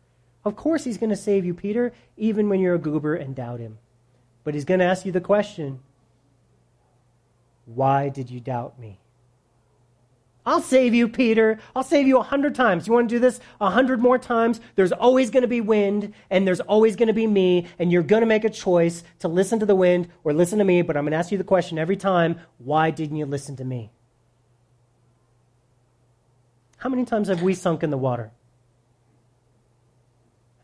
[0.44, 3.60] Of course, he's going to save you, Peter, even when you're a goober and doubt
[3.60, 3.78] him.
[4.44, 5.80] But he's going to ask you the question
[7.66, 9.00] why did you doubt me?
[10.46, 11.58] I'll save you, Peter.
[11.74, 12.86] I'll save you a hundred times.
[12.86, 14.60] You want to do this a hundred more times?
[14.74, 18.02] There's always going to be wind, and there's always going to be me, and you're
[18.02, 20.96] going to make a choice to listen to the wind or listen to me, but
[20.96, 23.90] I'm going to ask you the question every time why didn't you listen to me?
[26.76, 28.30] How many times have we sunk in the water?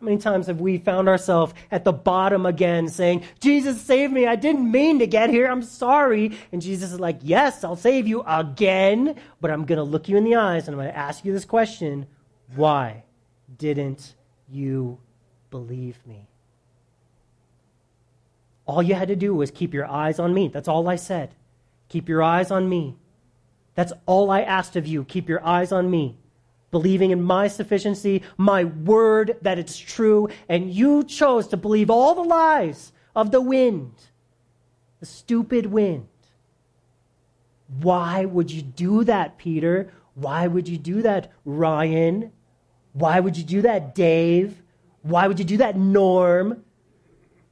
[0.01, 4.26] How many times have we found ourselves at the bottom again saying, Jesus, save me.
[4.26, 5.46] I didn't mean to get here.
[5.46, 6.38] I'm sorry.
[6.53, 10.16] And Jesus is like, Yes, I'll save you again, but I'm going to look you
[10.16, 12.07] in the eyes and I'm going to ask you this question
[12.55, 13.05] Why
[13.59, 14.14] didn't
[14.48, 14.98] you
[15.51, 16.26] believe me?
[18.64, 20.48] All you had to do was keep your eyes on me.
[20.48, 21.34] That's all I said.
[21.90, 22.96] Keep your eyes on me.
[23.74, 25.05] That's all I asked of you.
[25.05, 26.16] Keep your eyes on me
[26.70, 32.14] believing in my sufficiency, my word that it's true, and you chose to believe all
[32.14, 33.92] the lies of the wind,
[35.00, 36.06] the stupid wind.
[37.80, 39.92] Why would you do that, Peter?
[40.14, 42.32] Why would you do that, Ryan?
[42.92, 44.62] Why would you do that, Dave?
[45.02, 46.64] Why would you do that, Norm?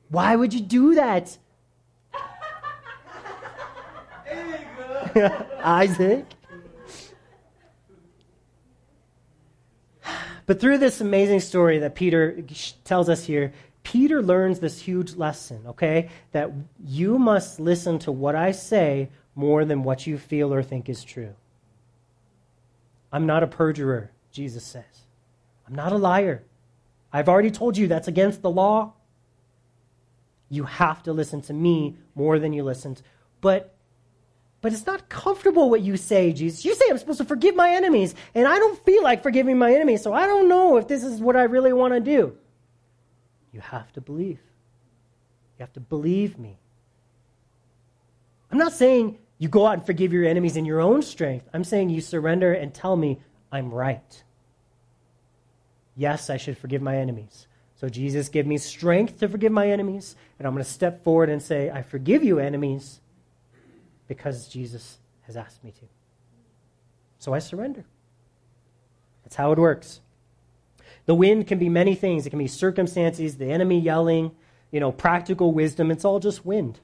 [0.08, 1.38] Why would you do that?
[5.64, 6.26] Isaac?
[10.48, 12.42] But through this amazing story that Peter
[12.82, 16.08] tells us here, Peter learns this huge lesson, okay?
[16.32, 16.50] That
[16.82, 21.04] you must listen to what I say more than what you feel or think is
[21.04, 21.34] true.
[23.12, 25.04] I'm not a perjurer, Jesus says.
[25.66, 26.42] I'm not a liar.
[27.12, 28.94] I've already told you that's against the law.
[30.48, 33.02] You have to listen to me more than you listened.
[33.42, 33.74] But
[34.60, 36.64] but it's not comfortable what you say, Jesus.
[36.64, 39.72] You say I'm supposed to forgive my enemies, and I don't feel like forgiving my
[39.72, 42.36] enemies, so I don't know if this is what I really want to do.
[43.52, 44.40] You have to believe.
[45.58, 46.58] You have to believe me.
[48.50, 51.48] I'm not saying you go out and forgive your enemies in your own strength.
[51.54, 53.20] I'm saying you surrender and tell me
[53.52, 54.24] I'm right.
[55.94, 57.46] Yes, I should forgive my enemies.
[57.76, 61.30] So, Jesus, give me strength to forgive my enemies, and I'm going to step forward
[61.30, 63.00] and say, I forgive you, enemies
[64.08, 65.86] because Jesus has asked me to.
[67.18, 67.84] So I surrender.
[69.22, 70.00] That's how it works.
[71.06, 72.26] The wind can be many things.
[72.26, 74.32] It can be circumstances, the enemy yelling,
[74.70, 75.90] you know, practical wisdom.
[75.90, 76.80] It's all just wind.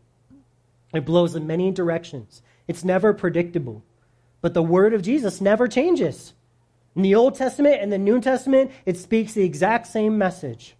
[0.92, 2.42] It blows in many directions.
[2.68, 3.82] It's never predictable.
[4.40, 6.34] But the word of Jesus never changes.
[6.94, 10.76] In the Old Testament and the New Testament, it speaks the exact same message.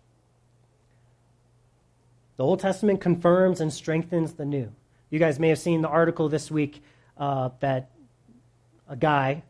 [2.36, 4.72] The Old Testament confirms and strengthens the New.
[5.14, 6.82] You guys may have seen the article this week
[7.16, 7.92] uh, that
[8.88, 9.44] a guy,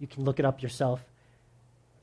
[0.00, 1.04] you can look it up yourself,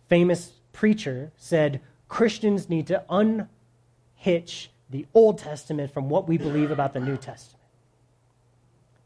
[0.08, 6.94] famous preacher said Christians need to unhitch the Old Testament from what we believe about
[6.94, 7.66] the New Testament,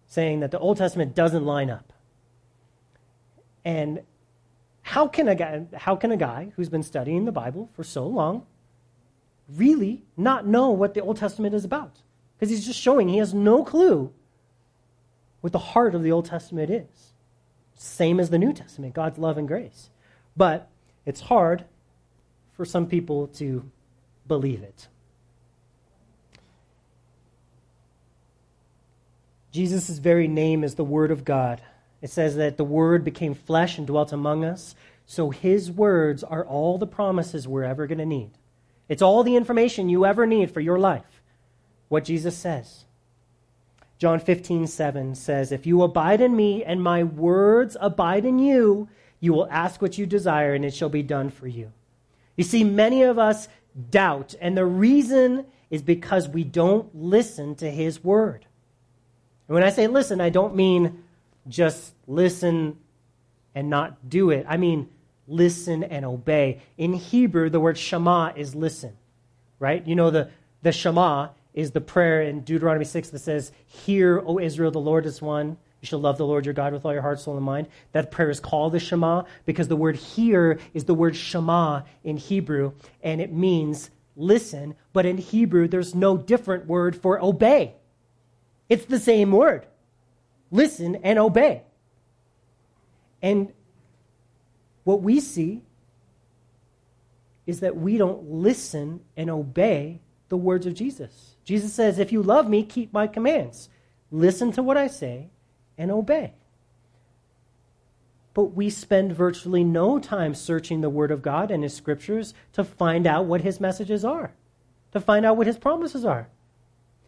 [0.05, 1.93] saying that the Old Testament doesn't line up.
[3.65, 4.03] And
[4.83, 8.05] how can a guy, how can a guy who's been studying the Bible for so
[8.05, 8.45] long
[9.49, 12.03] really not know what the Old Testament is about?
[12.37, 14.13] Because he's just showing he has no clue
[15.41, 17.13] what the heart of the Old Testament is.
[17.73, 19.89] Same as the New Testament, God's love and grace.
[20.35, 20.69] But
[21.05, 21.65] it's hard
[22.53, 23.69] for some people to
[24.27, 24.87] believe it.
[29.51, 31.61] Jesus' very name is the Word of God.
[32.01, 34.75] It says that the Word became flesh and dwelt among us.
[35.05, 38.31] So his words are all the promises we're ever going to need.
[38.89, 41.16] It's all the information you ever need for your life.
[41.89, 42.85] What Jesus says.
[43.97, 48.87] John 15, 7 says, If you abide in me and my words abide in you,
[49.19, 51.71] you will ask what you desire and it shall be done for you.
[52.35, 53.47] You see, many of us
[53.89, 58.45] doubt, and the reason is because we don't listen to his word.
[59.47, 61.03] And when I say listen, I don't mean
[61.47, 62.77] just listen
[63.55, 64.45] and not do it.
[64.47, 64.89] I mean
[65.27, 66.61] listen and obey.
[66.77, 68.95] In Hebrew, the word shema is listen,
[69.59, 69.85] right?
[69.85, 70.29] You know, the,
[70.61, 75.07] the shema is the prayer in Deuteronomy 6 that says, Hear, O Israel, the Lord
[75.07, 75.57] is one.
[75.81, 77.67] You shall love the Lord your God with all your heart, soul, and mind.
[77.93, 82.17] That prayer is called the Shema because the word hear is the word Shema in
[82.17, 84.75] Hebrew, and it means listen.
[84.93, 87.73] But in Hebrew, there's no different word for obey.
[88.69, 89.65] It's the same word
[90.51, 91.63] listen and obey.
[93.23, 93.51] And
[94.83, 95.63] what we see
[97.47, 101.36] is that we don't listen and obey the words of Jesus.
[101.47, 103.69] Jesus says, If you love me, keep my commands.
[104.11, 105.29] Listen to what I say
[105.77, 106.33] and obey.
[108.33, 112.65] But we spend virtually no time searching the Word of God and His Scriptures to
[112.65, 114.33] find out what His messages are,
[114.91, 116.27] to find out what His promises are.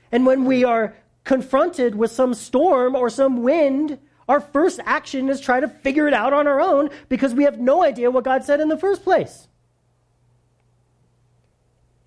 [0.09, 5.41] And when we are confronted with some storm or some wind, our first action is
[5.41, 8.45] try to figure it out on our own because we have no idea what God
[8.45, 9.49] said in the first place.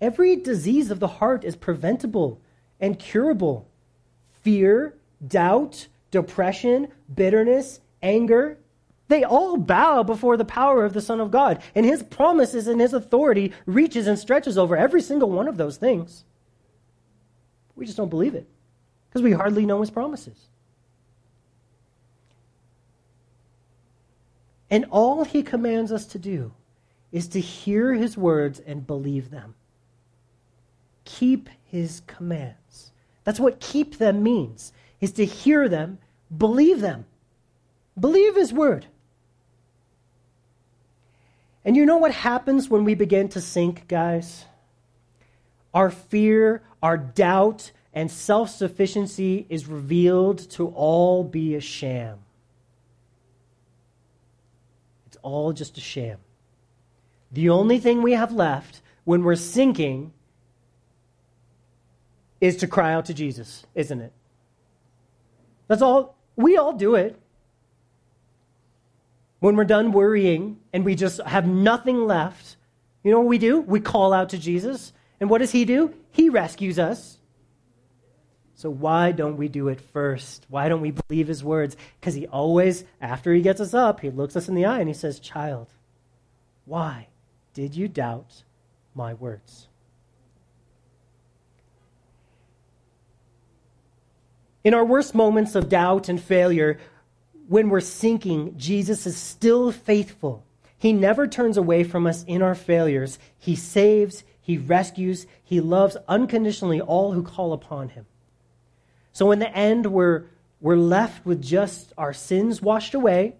[0.03, 2.41] Every disease of the heart is preventable
[2.77, 3.69] and curable.
[4.41, 8.57] Fear, doubt, depression, bitterness, anger,
[9.07, 11.63] they all bow before the power of the Son of God.
[11.73, 15.77] And his promises and his authority reaches and stretches over every single one of those
[15.77, 16.25] things.
[17.77, 18.49] We just don't believe it
[19.07, 20.49] because we hardly know his promises.
[24.69, 26.51] And all he commands us to do
[27.13, 29.55] is to hear his words and believe them
[31.05, 32.91] keep his commands.
[33.23, 35.99] That's what keep them means, is to hear them,
[36.35, 37.05] believe them.
[37.99, 38.87] Believe his word.
[41.65, 44.45] And you know what happens when we begin to sink, guys?
[45.73, 52.19] Our fear, our doubt, and self sufficiency is revealed to all be a sham.
[55.07, 56.17] It's all just a sham.
[57.31, 60.11] The only thing we have left when we're sinking
[62.43, 64.11] is to cry out to Jesus, isn't it?
[65.69, 66.17] That's all.
[66.35, 67.17] We all do it.
[69.39, 72.57] When we're done worrying and we just have nothing left,
[73.01, 73.61] you know what we do?
[73.61, 74.91] We call out to Jesus.
[75.21, 75.93] And what does he do?
[76.11, 77.17] He rescues us.
[78.55, 80.45] So why don't we do it first?
[80.49, 81.77] Why don't we believe his words?
[82.01, 84.89] Because he always, after he gets us up, he looks us in the eye and
[84.89, 85.69] he says, Child,
[86.65, 87.07] why
[87.53, 88.43] did you doubt
[88.93, 89.69] my words?
[94.63, 96.79] In our worst moments of doubt and failure,
[97.47, 100.45] when we're sinking, Jesus is still faithful.
[100.77, 103.19] He never turns away from us in our failures.
[103.37, 108.05] He saves, He rescues, He loves unconditionally all who call upon Him.
[109.11, 110.25] So in the end, we're,
[110.59, 113.35] we're left with just our sins washed away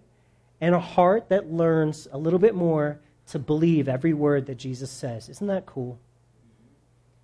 [0.60, 4.90] and a heart that learns a little bit more to believe every word that Jesus
[4.90, 5.28] says.
[5.28, 5.98] Isn't that cool?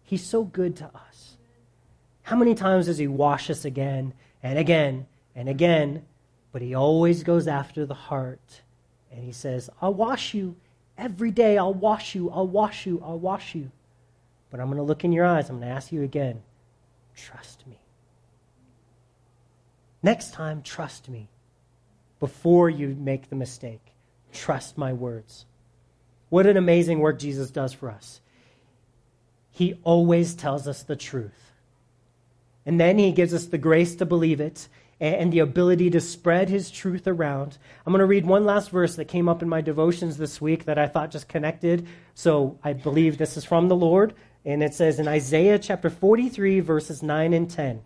[0.02, 1.29] He's so good to us.
[2.22, 4.12] How many times does he wash us again
[4.42, 6.04] and again and again?
[6.52, 8.62] But he always goes after the heart.
[9.12, 10.56] And he says, I'll wash you
[10.96, 11.58] every day.
[11.58, 12.30] I'll wash you.
[12.30, 13.02] I'll wash you.
[13.04, 13.70] I'll wash you.
[14.50, 15.48] But I'm going to look in your eyes.
[15.48, 16.42] I'm going to ask you again
[17.16, 17.78] trust me.
[20.02, 21.28] Next time, trust me.
[22.18, 23.92] Before you make the mistake,
[24.32, 25.46] trust my words.
[26.28, 28.20] What an amazing work Jesus does for us.
[29.50, 31.49] He always tells us the truth.
[32.70, 34.68] And then he gives us the grace to believe it
[35.00, 37.58] and the ability to spread his truth around.
[37.84, 40.66] I'm going to read one last verse that came up in my devotions this week
[40.66, 41.88] that I thought just connected.
[42.14, 44.14] So I believe this is from the Lord.
[44.44, 47.82] And it says in Isaiah chapter 43, verses 9 and 10.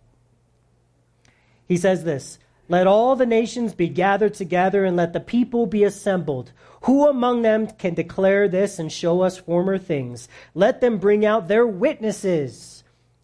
[1.67, 5.85] He says this Let all the nations be gathered together, and let the people be
[5.85, 6.53] assembled.
[6.83, 10.29] Who among them can declare this and show us former things?
[10.53, 12.74] Let them bring out their witnesses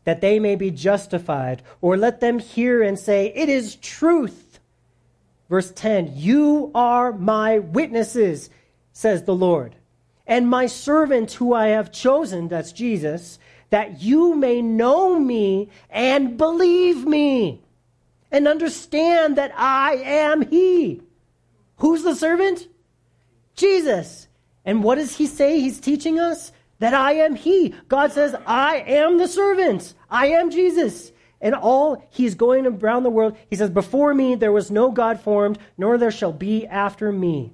[0.04, 4.60] that they may be justified, or let them hear and say, It is truth.
[5.48, 8.50] Verse 10 You are my witnesses,
[8.92, 9.74] says the Lord,
[10.26, 13.38] and my servant who I have chosen, that's Jesus,
[13.70, 17.62] that you may know me and believe me
[18.30, 21.02] and understand that I am He.
[21.78, 22.68] Who's the servant?
[23.54, 24.28] Jesus.
[24.64, 26.52] And what does He say He's teaching us?
[26.80, 27.74] That I am He.
[27.88, 29.94] God says, I am the servant.
[30.10, 31.12] I am Jesus.
[31.40, 35.20] And all He's going around the world, He says, Before me there was no God
[35.20, 37.52] formed, nor there shall be after me.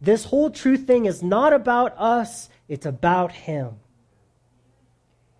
[0.00, 3.76] This whole truth thing is not about us, it's about Him.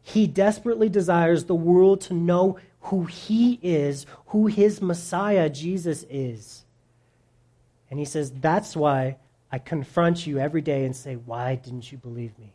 [0.03, 6.65] He desperately desires the world to know who He is, who His Messiah, Jesus, is.
[7.91, 9.17] And He says, That's why
[9.51, 12.55] I confront you every day and say, Why didn't you believe me?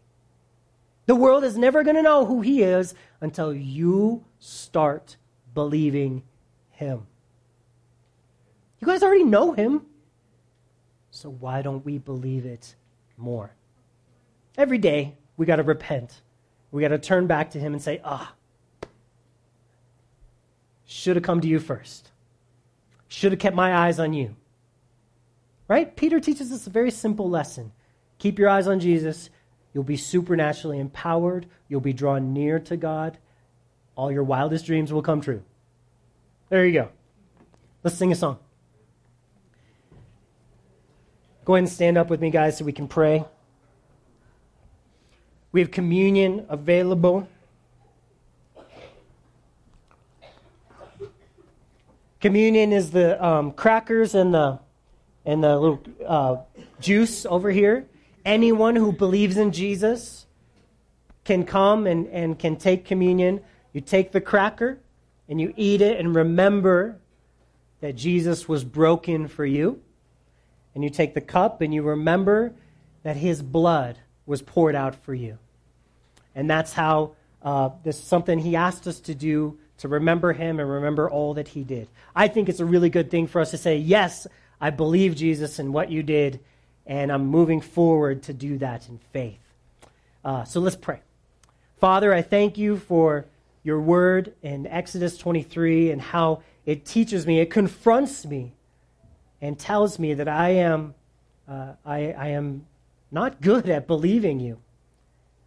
[1.07, 5.17] The world is never going to know who he is until you start
[5.53, 6.23] believing
[6.69, 7.07] him.
[8.79, 9.85] You guys already know him.
[11.09, 12.75] So why don't we believe it
[13.15, 13.55] more?
[14.57, 16.21] Every day, we got to repent.
[16.71, 18.33] We got to turn back to him and say, ah,
[20.85, 22.11] should have come to you first.
[23.07, 24.35] Should have kept my eyes on you.
[25.67, 25.95] Right?
[25.95, 27.71] Peter teaches us a very simple lesson.
[28.19, 29.29] Keep your eyes on Jesus.
[29.77, 31.45] You'll be supernaturally empowered.
[31.69, 33.19] You'll be drawn near to God.
[33.95, 35.43] All your wildest dreams will come true.
[36.49, 36.89] There you go.
[37.83, 38.39] Let's sing a song.
[41.45, 43.23] Go ahead and stand up with me, guys, so we can pray.
[45.51, 47.29] We have communion available.
[52.19, 54.57] Communion is the um, crackers and the
[55.23, 56.37] and the little uh,
[56.79, 57.85] juice over here
[58.27, 60.25] anyone who believes in Jesus
[61.23, 63.41] can come and, and can take communion.
[63.73, 64.77] You take the cracker
[65.27, 66.97] and you eat it and remember
[67.79, 69.81] that Jesus was broken for you.
[70.75, 72.53] And you take the cup and you remember
[73.03, 75.39] that his blood was poured out for you.
[76.35, 80.59] And that's how uh, this is something he asked us to do to remember him
[80.59, 81.87] and remember all that he did.
[82.15, 84.27] I think it's a really good thing for us to say, Yes,
[84.59, 86.39] I believe Jesus and what you did,
[86.87, 89.39] and I'm moving forward to do that in faith.
[90.25, 91.01] Uh, so let's pray.
[91.79, 93.25] Father, I thank you for
[93.63, 98.53] your word in Exodus 23 and how it teaches me, it confronts me,
[99.41, 100.95] and tells me that I am,
[101.47, 102.65] uh, I, I am
[103.11, 104.59] not good at believing you.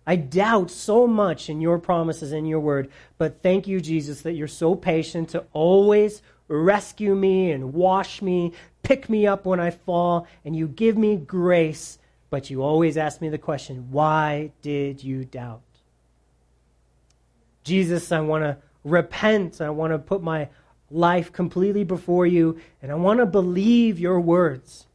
[0.06, 4.32] I doubt so much in your promises in your word, but thank you, Jesus, that
[4.32, 8.52] you're so patient to always rescue me and wash me,
[8.82, 11.98] pick me up when I fall, and you give me grace,
[12.30, 15.62] but you always ask me the question, why did you doubt?
[17.64, 19.60] Jesus, I want to repent.
[19.60, 20.48] I want to put my
[20.90, 24.86] life completely before you, and I want to believe your words.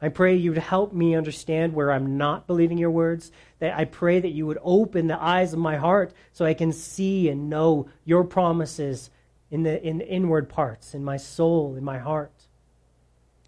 [0.00, 3.32] I pray you would help me understand where I'm not believing your words.
[3.60, 6.72] That I pray that you would open the eyes of my heart so I can
[6.72, 9.10] see and know your promises
[9.50, 12.35] in the, in the inward parts, in my soul, in my heart.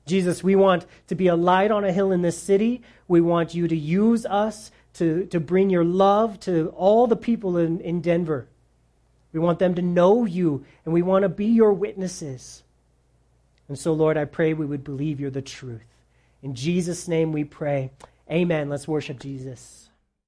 [0.08, 2.82] Jesus, we want to be a light on a hill in this city.
[3.06, 7.56] We want you to use us to, to bring your love to all the people
[7.56, 8.48] in, in Denver.
[9.32, 12.62] We want them to know you, and we want to be your witnesses.
[13.68, 15.84] And so, Lord, I pray we would believe you're the truth.
[16.42, 17.90] In Jesus' name we pray.
[18.30, 18.68] Amen.
[18.68, 19.87] Let's worship Jesus.